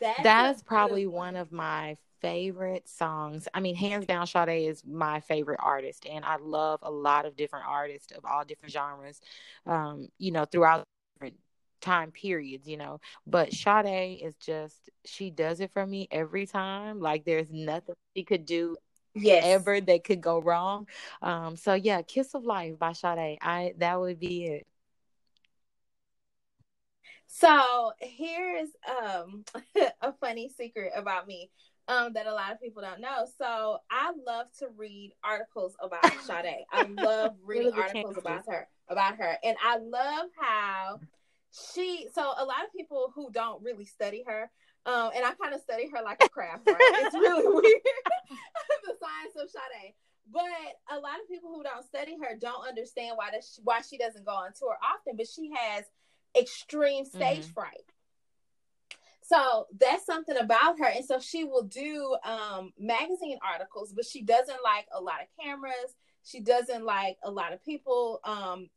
that's 0.02 0.22
that 0.22 0.54
is 0.56 0.62
probably 0.62 1.06
one 1.06 1.36
of 1.36 1.52
my 1.52 1.96
favorite 2.20 2.88
songs. 2.88 3.48
I 3.54 3.60
mean, 3.60 3.74
hands 3.74 4.06
down, 4.06 4.26
Sade 4.26 4.68
is 4.68 4.82
my 4.84 5.20
favorite 5.20 5.60
artist, 5.62 6.06
and 6.10 6.24
I 6.24 6.36
love 6.36 6.80
a 6.82 6.90
lot 6.90 7.26
of 7.26 7.36
different 7.36 7.66
artists 7.68 8.12
of 8.12 8.24
all 8.24 8.44
different 8.44 8.72
genres. 8.72 9.20
Um, 9.66 10.08
you 10.18 10.30
know, 10.32 10.44
throughout 10.44 10.84
different 11.16 11.36
time 11.80 12.10
periods, 12.10 12.66
you 12.66 12.76
know. 12.76 13.00
But 13.26 13.52
Sade 13.52 14.20
is 14.22 14.34
just 14.36 14.90
she 15.04 15.30
does 15.30 15.60
it 15.60 15.72
for 15.72 15.86
me 15.86 16.08
every 16.10 16.46
time. 16.46 17.00
Like 17.00 17.24
there's 17.24 17.50
nothing 17.50 17.94
she 18.16 18.24
could 18.24 18.44
do 18.44 18.76
yes. 19.14 19.44
ever 19.44 19.80
that 19.80 20.04
could 20.04 20.20
go 20.20 20.40
wrong. 20.40 20.86
Um, 21.20 21.56
so 21.56 21.74
yeah, 21.74 22.02
Kiss 22.02 22.34
of 22.34 22.44
Life 22.44 22.78
by 22.78 22.92
Sade. 22.92 23.38
I 23.40 23.74
that 23.78 24.00
would 24.00 24.18
be 24.18 24.46
it. 24.46 24.66
So 27.34 27.92
here's 27.98 28.68
um 29.00 29.44
a 30.02 30.12
funny 30.20 30.50
secret 30.50 30.92
about 30.94 31.26
me 31.26 31.50
um 31.88 32.12
that 32.12 32.26
a 32.26 32.32
lot 32.32 32.52
of 32.52 32.60
people 32.60 32.82
don't 32.82 33.00
know. 33.00 33.26
So 33.38 33.78
I 33.90 34.12
love 34.26 34.48
to 34.58 34.68
read 34.76 35.14
articles 35.24 35.74
about 35.82 36.04
Sade. 36.26 36.66
I 36.70 36.82
love 36.82 37.34
reading 37.42 37.72
articles 37.72 38.18
about 38.18 38.44
her 38.48 38.68
about 38.88 39.16
her. 39.16 39.38
And 39.42 39.56
I 39.64 39.78
love 39.78 40.26
how 40.38 41.00
she 41.50 42.06
so 42.14 42.34
a 42.36 42.44
lot 42.44 42.64
of 42.64 42.72
people 42.76 43.10
who 43.14 43.30
don't 43.32 43.62
really 43.62 43.86
study 43.86 44.22
her 44.26 44.50
um, 44.84 45.10
and 45.14 45.24
I 45.24 45.32
kind 45.32 45.54
of 45.54 45.60
study 45.62 45.88
her 45.90 46.02
like 46.04 46.22
a 46.22 46.28
craft, 46.28 46.66
right? 46.66 46.76
it's 46.80 47.14
really 47.14 47.46
weird, 47.46 47.82
the 48.84 48.94
science 49.00 49.36
of 49.40 49.48
Sade. 49.48 49.94
But 50.30 50.96
a 50.96 51.00
lot 51.00 51.14
of 51.22 51.28
people 51.30 51.54
who 51.54 51.62
don't 51.62 51.84
study 51.84 52.16
her 52.20 52.36
don't 52.38 52.66
understand 52.68 53.16
why 53.16 53.30
does 53.30 53.58
why 53.64 53.80
she 53.80 53.96
doesn't 53.96 54.26
go 54.26 54.32
on 54.32 54.50
tour 54.58 54.76
often. 54.82 55.16
But 55.16 55.28
she 55.28 55.50
has 55.54 55.86
extreme 56.38 57.04
stage 57.04 57.42
mm-hmm. 57.42 57.52
fright. 57.52 57.84
So 59.22 59.66
that's 59.78 60.04
something 60.04 60.36
about 60.36 60.78
her. 60.78 60.86
And 60.86 61.04
so 61.04 61.18
she 61.18 61.44
will 61.44 61.62
do 61.62 62.16
um, 62.24 62.72
magazine 62.78 63.38
articles, 63.46 63.92
but 63.94 64.04
she 64.04 64.22
doesn't 64.22 64.58
like 64.62 64.86
a 64.92 65.00
lot 65.00 65.22
of 65.22 65.28
cameras. 65.42 65.94
She 66.24 66.40
doesn't 66.40 66.84
like 66.84 67.16
a 67.22 67.30
lot 67.30 67.52
of 67.52 67.64
people. 67.64 68.20
Um, 68.24 68.68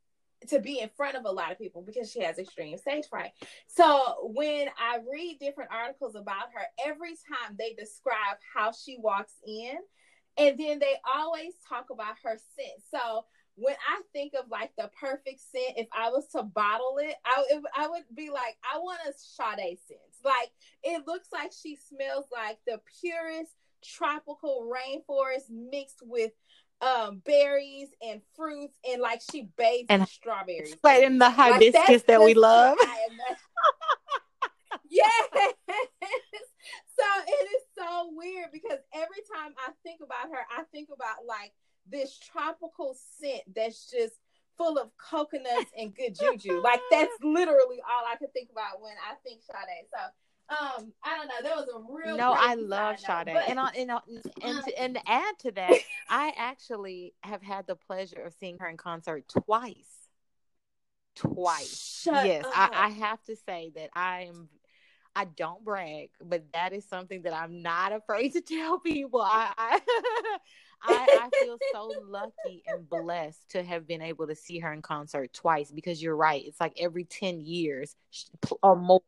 to 0.50 0.60
be 0.60 0.80
in 0.80 0.90
front 0.96 1.16
of 1.16 1.26
a 1.26 1.32
lot 1.32 1.52
of 1.52 1.58
people 1.58 1.82
because 1.82 2.12
she 2.12 2.22
has 2.22 2.38
extreme 2.38 2.78
stage 2.78 3.06
fright. 3.10 3.32
So 3.68 4.30
when 4.34 4.68
I 4.78 5.00
read 5.12 5.38
different 5.40 5.72
articles 5.72 6.16
about 6.16 6.52
her, 6.54 6.66
every 6.86 7.12
time 7.12 7.56
they 7.58 7.74
describe 7.74 8.38
how 8.54 8.72
she 8.72 8.98
walks 9.00 9.34
in, 9.48 9.78
and 10.38 10.60
then 10.60 10.80
they 10.80 10.96
always 11.16 11.54
talk 11.68 11.86
about 11.92 12.16
her 12.24 12.38
scent. 12.56 12.84
So 12.92 13.26
when 13.56 13.76
I 13.88 14.02
think 14.14 14.34
of 14.34 14.50
like 14.50 14.72
the 14.78 14.90
perfect 15.00 15.40
scent, 15.40 15.78
if 15.78 15.88
I 15.94 16.10
was 16.10 16.28
to 16.30 16.42
bottle 16.44 16.98
it, 17.00 17.16
I, 17.26 17.46
it, 17.50 17.64
I 17.76 17.88
would 17.88 18.04
be 18.14 18.30
like, 18.30 18.58
I 18.64 18.78
want 18.80 19.00
a 19.08 19.14
Sade 19.14 19.80
scent. 19.88 20.02
Like 20.24 20.52
it 20.84 21.08
looks 21.08 21.30
like 21.32 21.52
she 21.52 21.78
smells 21.78 22.26
like 22.32 22.60
the 22.68 22.80
purest 23.00 23.54
tropical 23.84 24.72
rainforest 24.72 25.50
mixed 25.50 26.02
with 26.02 26.32
um 26.82 27.22
berries 27.26 27.90
and 28.06 28.22
fruits 28.36 28.78
and 28.90 29.02
like 29.02 29.22
she 29.32 29.48
bathes 29.58 29.88
and 29.90 30.02
in 30.02 30.08
strawberries. 30.08 30.76
But 30.82 31.04
in 31.04 31.20
the 31.20 31.30
hibiscus 31.30 31.90
like, 31.90 32.06
that 32.08 32.22
we 32.22 32.34
love. 32.34 32.78
yes. 34.90 35.30
so 35.32 35.38
it 37.28 37.48
is 37.56 37.62
so 37.78 38.10
weird 38.14 38.52
because 38.52 38.80
every 38.94 39.24
time 39.34 39.54
I 39.66 39.72
think 39.84 40.02
about 40.04 40.30
her, 40.34 40.46
I 40.52 40.64
think 40.74 40.90
about 40.94 41.26
like 41.26 41.54
this 41.90 42.18
tropical 42.18 42.96
scent 43.20 43.44
that's 43.56 43.90
just 43.90 44.16
full 44.58 44.78
of 44.78 44.90
coconuts 44.98 45.72
and 45.78 45.94
good 45.96 46.16
juju. 46.20 46.62
like 46.62 46.82
that's 46.92 47.12
literally 47.22 47.80
all 47.82 48.06
I 48.12 48.16
could 48.18 48.34
think 48.34 48.50
about 48.52 48.82
when 48.82 48.94
I 49.10 49.16
think 49.24 49.42
Sade. 49.42 49.88
So 49.92 50.00
um, 50.48 50.94
I 51.04 51.18
don't 51.18 51.28
know. 51.28 51.42
There 51.42 51.56
was 51.56 51.68
a 51.74 52.08
real 52.08 52.18
no. 52.18 52.34
I 52.38 52.54
love 52.54 53.00
Sade, 53.00 53.26
but... 53.34 53.50
and, 53.50 53.60
and 53.60 53.92
and 54.44 54.64
to, 54.64 54.80
and 54.80 54.96
to 54.96 55.02
add 55.10 55.40
to 55.40 55.52
that, 55.52 55.74
I 56.10 56.34
actually 56.38 57.14
have 57.22 57.42
had 57.42 57.66
the 57.68 57.76
pleasure 57.76 58.22
of 58.22 58.34
seeing 58.40 58.60
her 58.60 58.68
in 58.68 58.78
concert 58.78 59.28
twice. 59.28 59.76
Twice, 61.16 62.02
Shut 62.04 62.26
yes. 62.26 62.46
I, 62.54 62.70
I 62.74 62.90
have 62.90 63.24
to 63.24 63.38
say 63.38 63.72
that 63.76 63.90
I 63.96 64.28
am 64.30 64.50
I 65.16 65.26
don't 65.26 65.64
brag, 65.64 66.10
but 66.22 66.44
that 66.54 66.74
is 66.74 66.86
something 66.86 67.22
that 67.22 67.34
I'm 67.34 67.62
not 67.62 67.94
afraid 67.94 68.34
to 68.34 68.42
tell 68.42 68.80
people. 68.80 69.22
I 69.22 69.52
I, 69.58 69.80
I, 70.82 71.30
I, 71.34 71.44
feel 71.44 71.58
so 71.74 71.92
lucky 72.08 72.64
and 72.68 72.88
blessed 72.90 73.50
to 73.50 73.64
have 73.64 73.88
been 73.88 74.02
able 74.02 74.28
to 74.28 74.36
see 74.36 74.60
her 74.60 74.72
in 74.72 74.82
concert 74.82 75.34
twice 75.34 75.72
because 75.72 76.02
you're 76.02 76.16
right. 76.16 76.44
It's 76.46 76.60
like 76.60 76.74
every 76.80 77.06
10 77.06 77.42
years 77.42 77.96
or 78.62 78.76
more. 78.76 79.02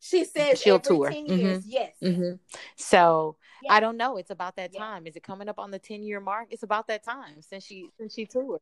She 0.00 0.24
says 0.24 0.60
she'll 0.60 0.80
tour. 0.80 1.10
10 1.10 1.26
years, 1.26 1.60
mm-hmm. 1.60 1.70
yes. 1.70 1.92
Mm-hmm. 2.02 2.34
So 2.76 3.36
yes. 3.62 3.72
I 3.72 3.80
don't 3.80 3.96
know. 3.96 4.18
It's 4.18 4.30
about 4.30 4.56
that 4.56 4.76
time. 4.76 5.06
Is 5.06 5.16
it 5.16 5.22
coming 5.22 5.48
up 5.48 5.58
on 5.58 5.70
the 5.70 5.78
10 5.78 6.02
year 6.02 6.20
mark? 6.20 6.48
It's 6.50 6.62
about 6.62 6.88
that 6.88 7.04
time 7.04 7.40
since 7.40 7.64
she 7.64 7.88
since 7.98 8.14
she 8.14 8.26
toured. 8.26 8.60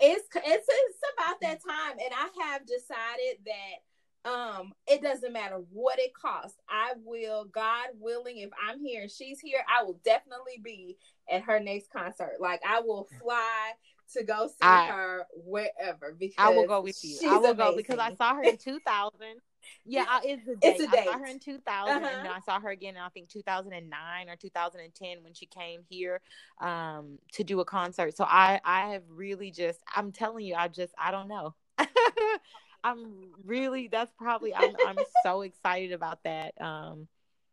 It's 0.00 0.26
it's 0.34 0.66
it's 0.68 0.98
about 1.14 1.40
that 1.42 1.60
time, 1.62 1.92
and 1.92 2.12
I 2.14 2.50
have 2.50 2.66
decided 2.66 3.44
that 3.44 3.82
um 4.24 4.72
it 4.86 5.02
doesn't 5.02 5.32
matter 5.32 5.60
what 5.72 5.98
it 5.98 6.12
costs. 6.14 6.58
I 6.68 6.92
will, 7.04 7.44
God 7.44 7.88
willing, 7.98 8.38
if 8.38 8.50
I'm 8.68 8.80
here 8.80 9.02
and 9.02 9.10
she's 9.10 9.40
here, 9.40 9.64
I 9.68 9.84
will 9.84 9.98
definitely 10.04 10.60
be 10.62 10.96
at 11.30 11.42
her 11.42 11.60
next 11.60 11.90
concert. 11.90 12.34
Like 12.40 12.60
I 12.66 12.80
will 12.80 13.08
fly 13.20 13.72
to 14.14 14.24
go 14.24 14.48
see 14.48 14.54
I, 14.60 14.88
her 14.88 15.26
wherever 15.34 16.16
because 16.18 16.34
I 16.38 16.50
will 16.50 16.66
go 16.66 16.80
with 16.82 16.98
you. 17.02 17.18
I 17.24 17.38
will 17.38 17.50
amazing. 17.50 17.56
go 17.56 17.76
because 17.76 17.98
I 17.98 18.14
saw 18.14 18.34
her 18.34 18.42
in 18.42 18.56
2000 18.58 19.40
yeah, 19.84 20.20
it's 20.22 20.46
a 20.48 20.56
date. 20.56 20.58
It's 20.62 20.82
a 20.82 20.86
date. 20.86 21.08
I 21.08 21.12
saw 21.12 21.18
her 21.18 21.26
in 21.26 21.38
2000, 21.38 21.96
uh-huh. 21.96 22.18
and 22.20 22.28
I 22.28 22.40
saw 22.40 22.60
her 22.60 22.70
again 22.70 22.96
in 22.96 23.02
I 23.02 23.08
think 23.08 23.28
2009 23.28 24.28
or 24.28 24.36
2010 24.36 25.22
when 25.22 25.34
she 25.34 25.46
came 25.46 25.82
here 25.88 26.20
um, 26.60 27.18
to 27.32 27.44
do 27.44 27.60
a 27.60 27.64
concert. 27.64 28.16
So 28.16 28.24
I 28.24 28.60
I 28.64 28.92
have 28.92 29.02
really 29.08 29.50
just 29.50 29.80
I'm 29.94 30.12
telling 30.12 30.44
you 30.44 30.54
I 30.54 30.68
just 30.68 30.92
I 30.98 31.10
don't 31.10 31.28
know. 31.28 31.54
I'm 32.82 33.32
really 33.44 33.88
that's 33.88 34.12
probably 34.18 34.54
I'm 34.54 34.74
I'm 34.86 34.98
so 35.22 35.42
excited 35.42 35.92
about 35.92 36.22
that. 36.24 36.60
Um, 36.60 37.08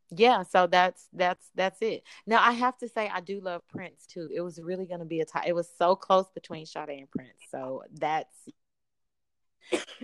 yeah, 0.10 0.44
so 0.44 0.68
that's 0.68 1.08
that's 1.14 1.50
that's 1.56 1.82
it. 1.82 2.04
Now 2.26 2.42
I 2.42 2.54
have 2.54 2.78
to 2.80 2.88
say 2.88 3.10
I 3.14 3.20
do 3.20 3.42
love 3.42 3.62
Prince 3.68 4.06
too. 4.08 4.30
It 4.34 4.42
was 4.42 4.60
really 4.62 4.86
going 4.86 5.00
to 5.00 5.06
be 5.06 5.20
a 5.20 5.26
tie. 5.26 5.46
It 5.48 5.56
was 5.56 5.70
so 5.78 5.96
close 5.96 6.28
between 6.34 6.66
Sade 6.66 6.90
and 6.90 7.12
Prince. 7.12 7.40
So 7.52 7.84
that's 7.94 8.50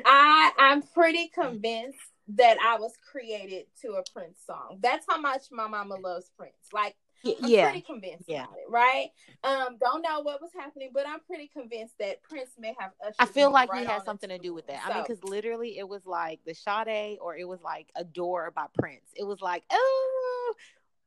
I 0.06 0.52
I'm 0.58 0.82
pretty 0.82 1.30
convinced 1.30 2.00
that 2.36 2.58
I 2.64 2.78
was 2.80 2.94
created 3.12 3.66
to 3.82 3.94
a 3.94 4.04
Prince 4.14 4.40
song. 4.46 4.80
That's 4.82 5.06
how 5.10 5.20
much 5.20 5.44
my 5.52 5.68
mama 5.68 5.96
loves 5.96 6.32
Prince. 6.38 6.54
Like 6.74 6.96
I'm 7.26 7.36
yeah. 7.48 7.70
pretty 7.70 7.82
convinced 7.82 8.26
yeah. 8.28 8.44
about 8.44 8.58
it, 8.58 8.70
right? 8.70 9.10
Um, 9.44 9.78
don't 9.80 10.02
know 10.02 10.20
what 10.22 10.42
was 10.42 10.52
happening, 10.54 10.90
but 10.94 11.08
I'm 11.08 11.22
pretty 11.22 11.48
convinced 11.48 11.98
that 12.00 12.22
Prince 12.24 12.52
may 12.60 12.76
have 12.78 12.92
I 13.18 13.26
feel 13.26 13.52
like 13.52 13.72
right 13.72 13.82
he 13.82 13.86
had 13.86 14.04
something 14.04 14.30
to 14.30 14.38
do 14.38 14.54
with 14.54 14.68
that. 14.68 14.82
So. 14.86 14.92
I 14.92 14.96
mean, 14.96 15.04
because 15.08 15.24
literally 15.24 15.78
it 15.78 15.88
was 15.88 16.06
like 16.06 16.42
the 16.46 16.54
Sade 16.54 17.18
or 17.22 17.38
it 17.38 17.48
was 17.48 17.62
like 17.62 17.88
Adore 17.96 18.52
by 18.52 18.66
Prince. 18.78 19.06
It 19.16 19.26
was 19.26 19.42
like, 19.42 19.64
oh, 19.72 20.54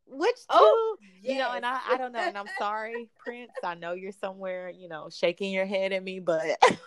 which? 0.07 0.37
Oh, 0.49 0.97
yes. 1.21 1.35
You 1.35 1.39
know, 1.39 1.53
and 1.53 1.67
I, 1.67 1.81
I 1.89 1.97
don't 1.99 2.13
know. 2.13 2.21
And 2.21 2.39
I'm 2.39 2.47
sorry, 2.59 3.11
Prince. 3.19 3.53
I 3.63 3.75
know 3.75 3.93
you're 3.93 4.13
somewhere, 4.13 4.71
you 4.71 4.89
know, 4.89 5.09
shaking 5.11 5.53
your 5.53 5.67
head 5.67 5.93
at 5.93 6.03
me, 6.03 6.21
but 6.21 6.59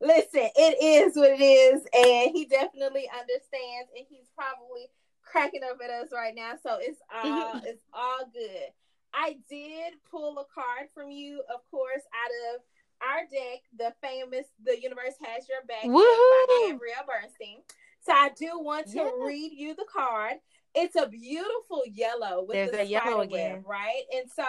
listen, 0.00 0.48
it 0.56 0.82
is 0.82 1.16
what 1.16 1.30
it 1.30 1.42
is, 1.42 1.82
and 1.94 2.30
he 2.34 2.46
definitely 2.46 3.08
understands, 3.12 3.90
and 3.96 4.06
he's 4.08 4.26
probably 4.34 4.88
cracking 5.36 5.60
up 5.70 5.78
at 5.82 5.90
us 5.90 6.08
right 6.12 6.34
now. 6.34 6.52
So 6.62 6.78
it's 6.80 7.00
all 7.14 7.60
it's 7.64 7.84
all 7.92 8.30
good. 8.32 8.70
I 9.14 9.36
did 9.48 9.94
pull 10.10 10.38
a 10.38 10.44
card 10.52 10.88
from 10.94 11.10
you, 11.10 11.42
of 11.54 11.60
course, 11.70 12.02
out 12.12 12.54
of 12.54 12.62
our 13.02 13.20
deck, 13.30 13.62
the 13.76 13.92
famous 14.02 14.46
"The 14.64 14.80
Universe 14.80 15.14
Has 15.22 15.48
Your 15.48 15.62
Back" 15.66 15.84
by 15.84 16.68
Gabrielle 16.68 17.06
Bernstein. 17.06 17.62
So 18.00 18.12
I 18.12 18.30
do 18.36 18.60
want 18.60 18.86
to 18.88 18.96
yeah. 18.96 19.10
read 19.24 19.52
you 19.54 19.74
the 19.74 19.86
card. 19.92 20.34
It's 20.74 20.96
a 20.96 21.08
beautiful 21.08 21.82
yellow 21.90 22.44
with 22.46 22.54
There's 22.54 22.70
the 22.70 22.84
yellow 22.84 23.20
again, 23.20 23.56
web, 23.56 23.64
right? 23.66 24.02
And 24.14 24.30
so, 24.30 24.44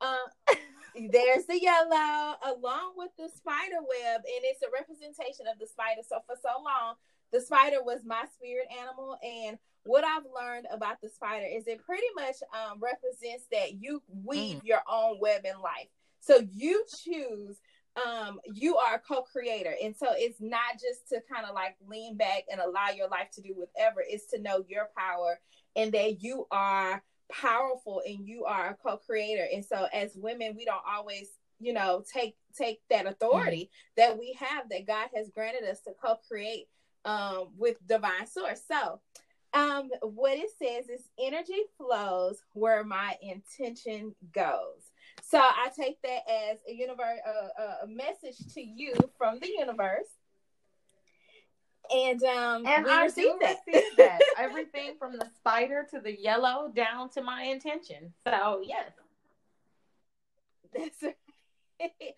um, 0.00 0.56
there's 1.10 1.44
the 1.44 1.60
yellow 1.60 2.36
along 2.42 2.94
with 2.96 3.10
the 3.18 3.28
spider 3.28 3.80
web, 3.80 4.22
and 4.24 4.42
it's 4.44 4.62
a 4.62 4.72
representation 4.72 5.46
of 5.46 5.58
the 5.58 5.66
spider. 5.66 6.00
So 6.08 6.18
for 6.26 6.36
so 6.42 6.62
long, 6.64 6.94
the 7.32 7.40
spider 7.40 7.82
was 7.84 8.00
my 8.04 8.24
spirit 8.34 8.66
animal, 8.80 9.18
and 9.22 9.58
what 9.88 10.04
I've 10.04 10.24
learned 10.38 10.66
about 10.70 11.00
the 11.00 11.08
spider 11.08 11.46
is 11.46 11.66
it 11.66 11.82
pretty 11.82 12.06
much 12.14 12.36
um, 12.52 12.78
represents 12.78 13.46
that 13.50 13.80
you 13.80 14.02
weave 14.22 14.58
mm. 14.58 14.64
your 14.64 14.82
own 14.86 15.18
web 15.18 15.46
in 15.46 15.58
life. 15.62 15.88
So 16.20 16.46
you 16.52 16.84
choose. 17.02 17.56
Um, 18.06 18.38
you 18.54 18.76
are 18.76 18.94
a 18.94 19.00
co-creator, 19.00 19.74
and 19.82 19.96
so 19.96 20.06
it's 20.12 20.40
not 20.40 20.74
just 20.74 21.08
to 21.08 21.20
kind 21.32 21.44
of 21.44 21.54
like 21.54 21.74
lean 21.88 22.16
back 22.16 22.44
and 22.48 22.60
allow 22.60 22.90
your 22.94 23.08
life 23.08 23.28
to 23.32 23.40
do 23.40 23.54
whatever. 23.56 24.04
It's 24.06 24.26
to 24.26 24.40
know 24.40 24.64
your 24.68 24.88
power 24.96 25.40
and 25.74 25.90
that 25.92 26.22
you 26.22 26.46
are 26.52 27.02
powerful 27.32 28.02
and 28.06 28.28
you 28.28 28.44
are 28.44 28.68
a 28.68 28.74
co-creator 28.74 29.46
and 29.52 29.62
so 29.62 29.86
as 29.92 30.12
women 30.14 30.54
we 30.56 30.64
don't 30.64 30.80
always 30.88 31.28
you 31.60 31.74
know 31.74 32.02
take 32.10 32.36
take 32.56 32.80
that 32.88 33.06
authority 33.06 33.64
mm-hmm. 33.64 34.00
that 34.00 34.18
we 34.18 34.34
have 34.38 34.66
that 34.70 34.86
god 34.86 35.08
has 35.14 35.28
granted 35.28 35.62
us 35.68 35.82
to 35.82 35.90
co-create 36.02 36.68
um 37.04 37.48
with 37.58 37.76
divine 37.86 38.26
source 38.26 38.62
so 38.66 38.98
um 39.54 39.88
what 40.02 40.36
it 40.36 40.50
says 40.58 40.88
is 40.88 41.08
energy 41.18 41.62
flows 41.76 42.42
where 42.52 42.84
my 42.84 43.16
intention 43.22 44.14
goes 44.32 44.92
so 45.22 45.38
i 45.38 45.68
take 45.78 46.00
that 46.02 46.20
as 46.50 46.58
a 46.68 46.72
universe 46.72 47.18
a, 47.26 47.84
a 47.84 47.86
message 47.86 48.36
to 48.54 48.60
you 48.60 48.92
from 49.16 49.38
the 49.40 49.48
universe 49.48 50.06
And 51.94 52.22
um, 52.24 52.66
and 52.66 52.84
we 52.84 52.90
I 52.90 53.04
received 53.04 53.28
do 53.28 53.38
that. 53.40 53.56
receive 53.66 53.96
that. 53.96 54.20
Everything 54.38 54.96
from 54.98 55.12
the 55.16 55.26
spider 55.38 55.86
to 55.90 56.00
the 56.00 56.14
yellow 56.20 56.70
down 56.74 57.08
to 57.10 57.22
my 57.22 57.44
intention. 57.44 58.12
So 58.24 58.60
yes. 58.62 58.90
That's 60.74 61.02
right. 61.02 62.14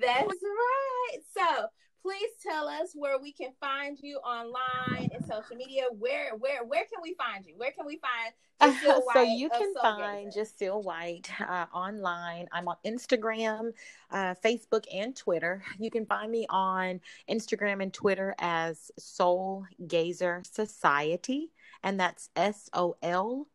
That's 0.00 0.42
right. 0.42 1.18
So 1.36 1.66
please 2.02 2.30
tell 2.42 2.68
us 2.68 2.90
where 2.94 3.18
we 3.18 3.32
can 3.32 3.52
find 3.60 3.98
you 4.00 4.16
online 4.18 5.10
and 5.14 5.24
social 5.24 5.56
media. 5.56 5.84
Where 5.98 6.34
where 6.36 6.64
where 6.64 6.84
can 6.84 7.00
we 7.02 7.14
find 7.14 7.46
you? 7.46 7.54
Where 7.56 7.70
can 7.70 7.86
we 7.86 7.98
find 7.98 8.74
Jacille 8.74 8.94
so 8.96 9.00
White 9.00 9.14
so 9.14 9.22
you 9.22 9.48
can 9.48 9.72
Soul 9.74 9.82
find 9.82 10.26
Gazer? 10.26 10.40
Jacille 10.40 10.82
White 10.82 11.30
uh, 11.40 11.66
online. 11.72 12.48
I'm 12.52 12.68
on 12.68 12.76
Instagram, 12.84 13.72
uh, 14.10 14.34
Facebook, 14.44 14.84
and 14.92 15.14
Twitter. 15.14 15.62
You 15.78 15.90
can 15.90 16.04
find 16.04 16.30
me 16.30 16.46
on 16.50 17.00
Instagram 17.30 17.82
and 17.82 17.92
Twitter 17.92 18.34
as 18.38 18.90
Soul 18.98 19.64
Gazer 19.86 20.42
Society, 20.44 21.50
and 21.82 21.98
that's 21.98 22.30
S 22.34 22.68
O 22.72 22.96
L 23.02 23.46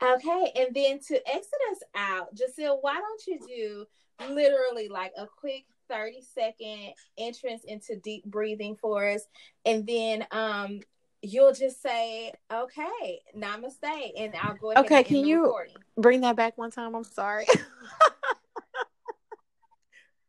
Okay, 0.03 0.51
and 0.55 0.73
then 0.73 0.99
to 0.99 1.29
exit 1.29 1.59
us 1.71 1.83
out, 1.93 2.33
Jacille, 2.33 2.79
why 2.81 2.95
don't 2.95 3.27
you 3.27 3.39
do 3.47 4.33
literally 4.33 4.87
like 4.87 5.13
a 5.15 5.27
quick 5.27 5.65
30 5.91 6.21
second 6.33 6.93
entrance 7.17 7.63
into 7.65 7.95
deep 7.97 8.23
breathing 8.25 8.75
for 8.79 9.07
us? 9.09 9.23
And 9.65 9.85
then 9.85 10.25
um 10.31 10.79
you'll 11.23 11.53
just 11.53 11.81
say, 11.83 12.31
okay, 12.51 13.19
namaste, 13.37 14.11
and 14.17 14.33
I'll 14.41 14.55
go 14.55 14.71
ahead 14.71 14.85
Okay, 14.85 14.97
and 14.97 15.05
can 15.05 15.17
you- 15.17 15.43
recording. 15.43 15.75
Bring 15.97 16.21
that 16.21 16.35
back 16.35 16.57
one 16.57 16.71
time. 16.71 16.95
I'm 16.95 17.03
sorry. 17.03 17.45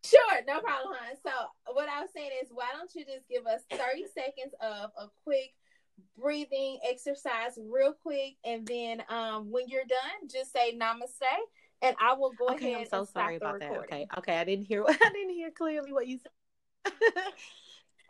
Sure, 0.04 0.40
no 0.48 0.60
problem, 0.60 0.94
hon. 0.98 1.16
So 1.24 1.72
what 1.74 1.88
I 1.88 2.00
was 2.00 2.10
saying 2.14 2.30
is 2.42 2.48
why 2.52 2.66
don't 2.76 2.90
you 2.94 3.04
just 3.04 3.28
give 3.30 3.46
us 3.46 3.62
30 3.70 4.04
seconds 4.12 4.52
of 4.60 4.90
a 4.98 5.06
quick 5.24 5.54
breathing 6.18 6.78
exercise 6.88 7.56
real 7.70 7.92
quick 8.02 8.34
and 8.44 8.66
then 8.66 9.02
um 9.08 9.50
when 9.52 9.68
you're 9.68 9.84
done 9.84 10.28
just 10.30 10.52
say 10.52 10.76
namaste 10.76 11.22
and 11.82 11.96
I 12.00 12.14
will 12.14 12.32
go 12.32 12.52
okay, 12.52 12.72
ahead 12.72 12.82
I'm 12.82 12.86
so 12.86 12.98
and 13.00 13.08
sorry 13.08 13.36
about 13.36 13.58
that. 13.60 13.72
Okay, 13.72 14.06
okay, 14.18 14.38
I 14.38 14.44
didn't 14.44 14.66
hear. 14.66 14.84
I 14.88 15.10
didn't 15.12 15.34
hear 15.34 15.50
clearly 15.50 15.92
what 15.92 16.06
you 16.06 16.18
said. 16.18 16.92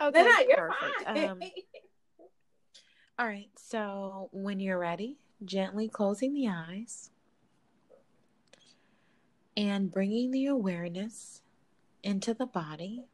Okay, 0.01 0.23
no, 0.23 0.29
you're 0.47 0.57
perfect. 0.57 1.03
fine. 1.05 1.29
Um, 1.31 1.39
all 3.19 3.27
right. 3.27 3.49
So 3.55 4.29
when 4.31 4.59
you're 4.59 4.79
ready, 4.79 5.17
gently 5.45 5.87
closing 5.87 6.33
the 6.33 6.49
eyes 6.49 7.11
and 9.55 9.91
bringing 9.91 10.31
the 10.31 10.47
awareness 10.47 11.41
into 12.03 12.33
the 12.33 12.45
body, 12.47 13.05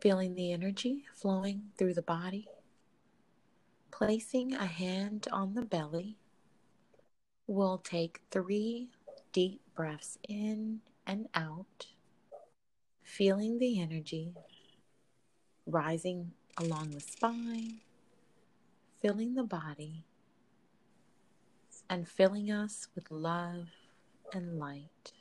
feeling 0.00 0.34
the 0.34 0.52
energy 0.52 1.04
flowing 1.14 1.70
through 1.76 1.94
the 1.94 2.02
body, 2.02 2.48
placing 3.90 4.54
a 4.54 4.66
hand 4.66 5.26
on 5.32 5.54
the 5.54 5.62
belly. 5.62 6.16
We'll 7.50 7.78
take 7.78 8.20
three 8.30 8.90
deep 9.32 9.62
breaths 9.74 10.18
in 10.28 10.80
and 11.06 11.28
out, 11.34 11.86
feeling 13.02 13.58
the 13.58 13.80
energy 13.80 14.34
rising 15.64 16.32
along 16.58 16.90
the 16.90 17.00
spine, 17.00 17.80
filling 19.00 19.34
the 19.34 19.44
body, 19.44 20.04
and 21.88 22.06
filling 22.06 22.52
us 22.52 22.88
with 22.94 23.10
love 23.10 23.68
and 24.34 24.58
light. 24.58 25.12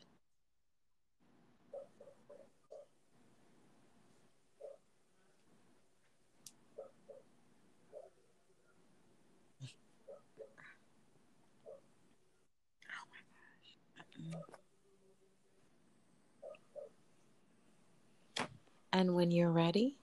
And 18.98 19.14
when 19.14 19.30
you're 19.30 19.52
ready, 19.52 19.96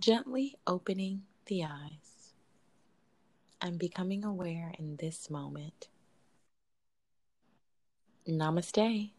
gently 0.00 0.56
opening 0.66 1.22
the 1.46 1.62
eyes 1.62 2.32
and 3.62 3.78
becoming 3.78 4.24
aware 4.24 4.72
in 4.80 4.96
this 4.96 5.30
moment. 5.30 5.86
Namaste. 8.28 9.12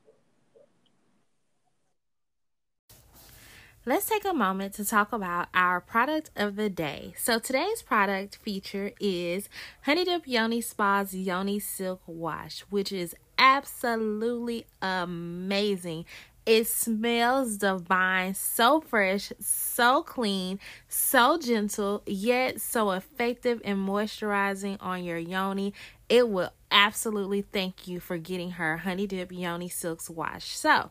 Let's 3.85 4.07
take 4.07 4.25
a 4.25 4.33
moment 4.33 4.73
to 4.73 4.83
talk 4.83 5.13
about 5.13 5.47
our 5.53 5.79
product 5.79 6.31
of 6.35 6.57
the 6.57 6.69
day. 6.69 7.13
So 7.17 7.39
today's 7.39 7.81
product 7.81 8.35
feature 8.43 8.91
is 8.99 9.47
Honey 9.83 10.03
Dip 10.03 10.27
Yoni 10.27 10.59
Spa's 10.59 11.15
Yoni 11.15 11.59
Silk 11.59 12.01
Wash, 12.05 12.59
which 12.69 12.91
is 12.91 13.15
absolutely 13.39 14.67
amazing. 14.81 16.05
It 16.49 16.65
smells 16.65 17.57
divine, 17.57 18.33
so 18.33 18.81
fresh, 18.81 19.31
so 19.39 20.01
clean, 20.01 20.59
so 20.87 21.37
gentle, 21.37 22.01
yet 22.07 22.59
so 22.59 22.89
effective 22.89 23.61
and 23.63 23.87
moisturizing 23.87 24.77
on 24.79 25.03
your 25.03 25.19
yoni. 25.19 25.75
It 26.09 26.27
will 26.27 26.51
absolutely 26.71 27.43
thank 27.43 27.87
you 27.87 27.99
for 27.99 28.17
getting 28.17 28.49
her 28.53 28.77
Honey 28.77 29.05
Dip 29.05 29.31
Yoni 29.31 29.69
Silks 29.69 30.09
Wash. 30.09 30.47
So, 30.47 30.89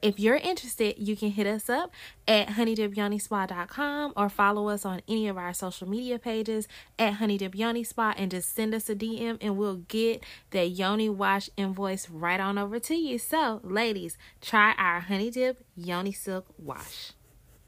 if 0.00 0.20
you're 0.20 0.36
interested, 0.36 0.96
you 0.98 1.16
can 1.16 1.30
hit 1.30 1.46
us 1.46 1.68
up 1.68 1.92
at 2.26 2.48
honeydipyonispa.com 2.48 4.12
or 4.16 4.28
follow 4.28 4.68
us 4.68 4.84
on 4.84 5.02
any 5.08 5.28
of 5.28 5.36
our 5.36 5.52
social 5.52 5.88
media 5.88 6.18
pages 6.18 6.68
at 6.98 7.14
honeydipyonispa 7.14 8.14
and 8.16 8.30
just 8.30 8.54
send 8.54 8.74
us 8.74 8.88
a 8.88 8.94
DM 8.94 9.38
and 9.40 9.56
we'll 9.56 9.76
get 9.88 10.22
that 10.50 10.68
Yoni 10.68 11.08
Wash 11.08 11.50
invoice 11.56 12.08
right 12.08 12.40
on 12.40 12.58
over 12.58 12.78
to 12.78 12.94
you. 12.94 13.18
So, 13.18 13.60
ladies, 13.64 14.16
try 14.40 14.74
our 14.78 15.00
Honey 15.00 15.30
Dip 15.30 15.64
Yoni 15.76 16.12
Silk 16.12 16.46
Wash. 16.58 17.12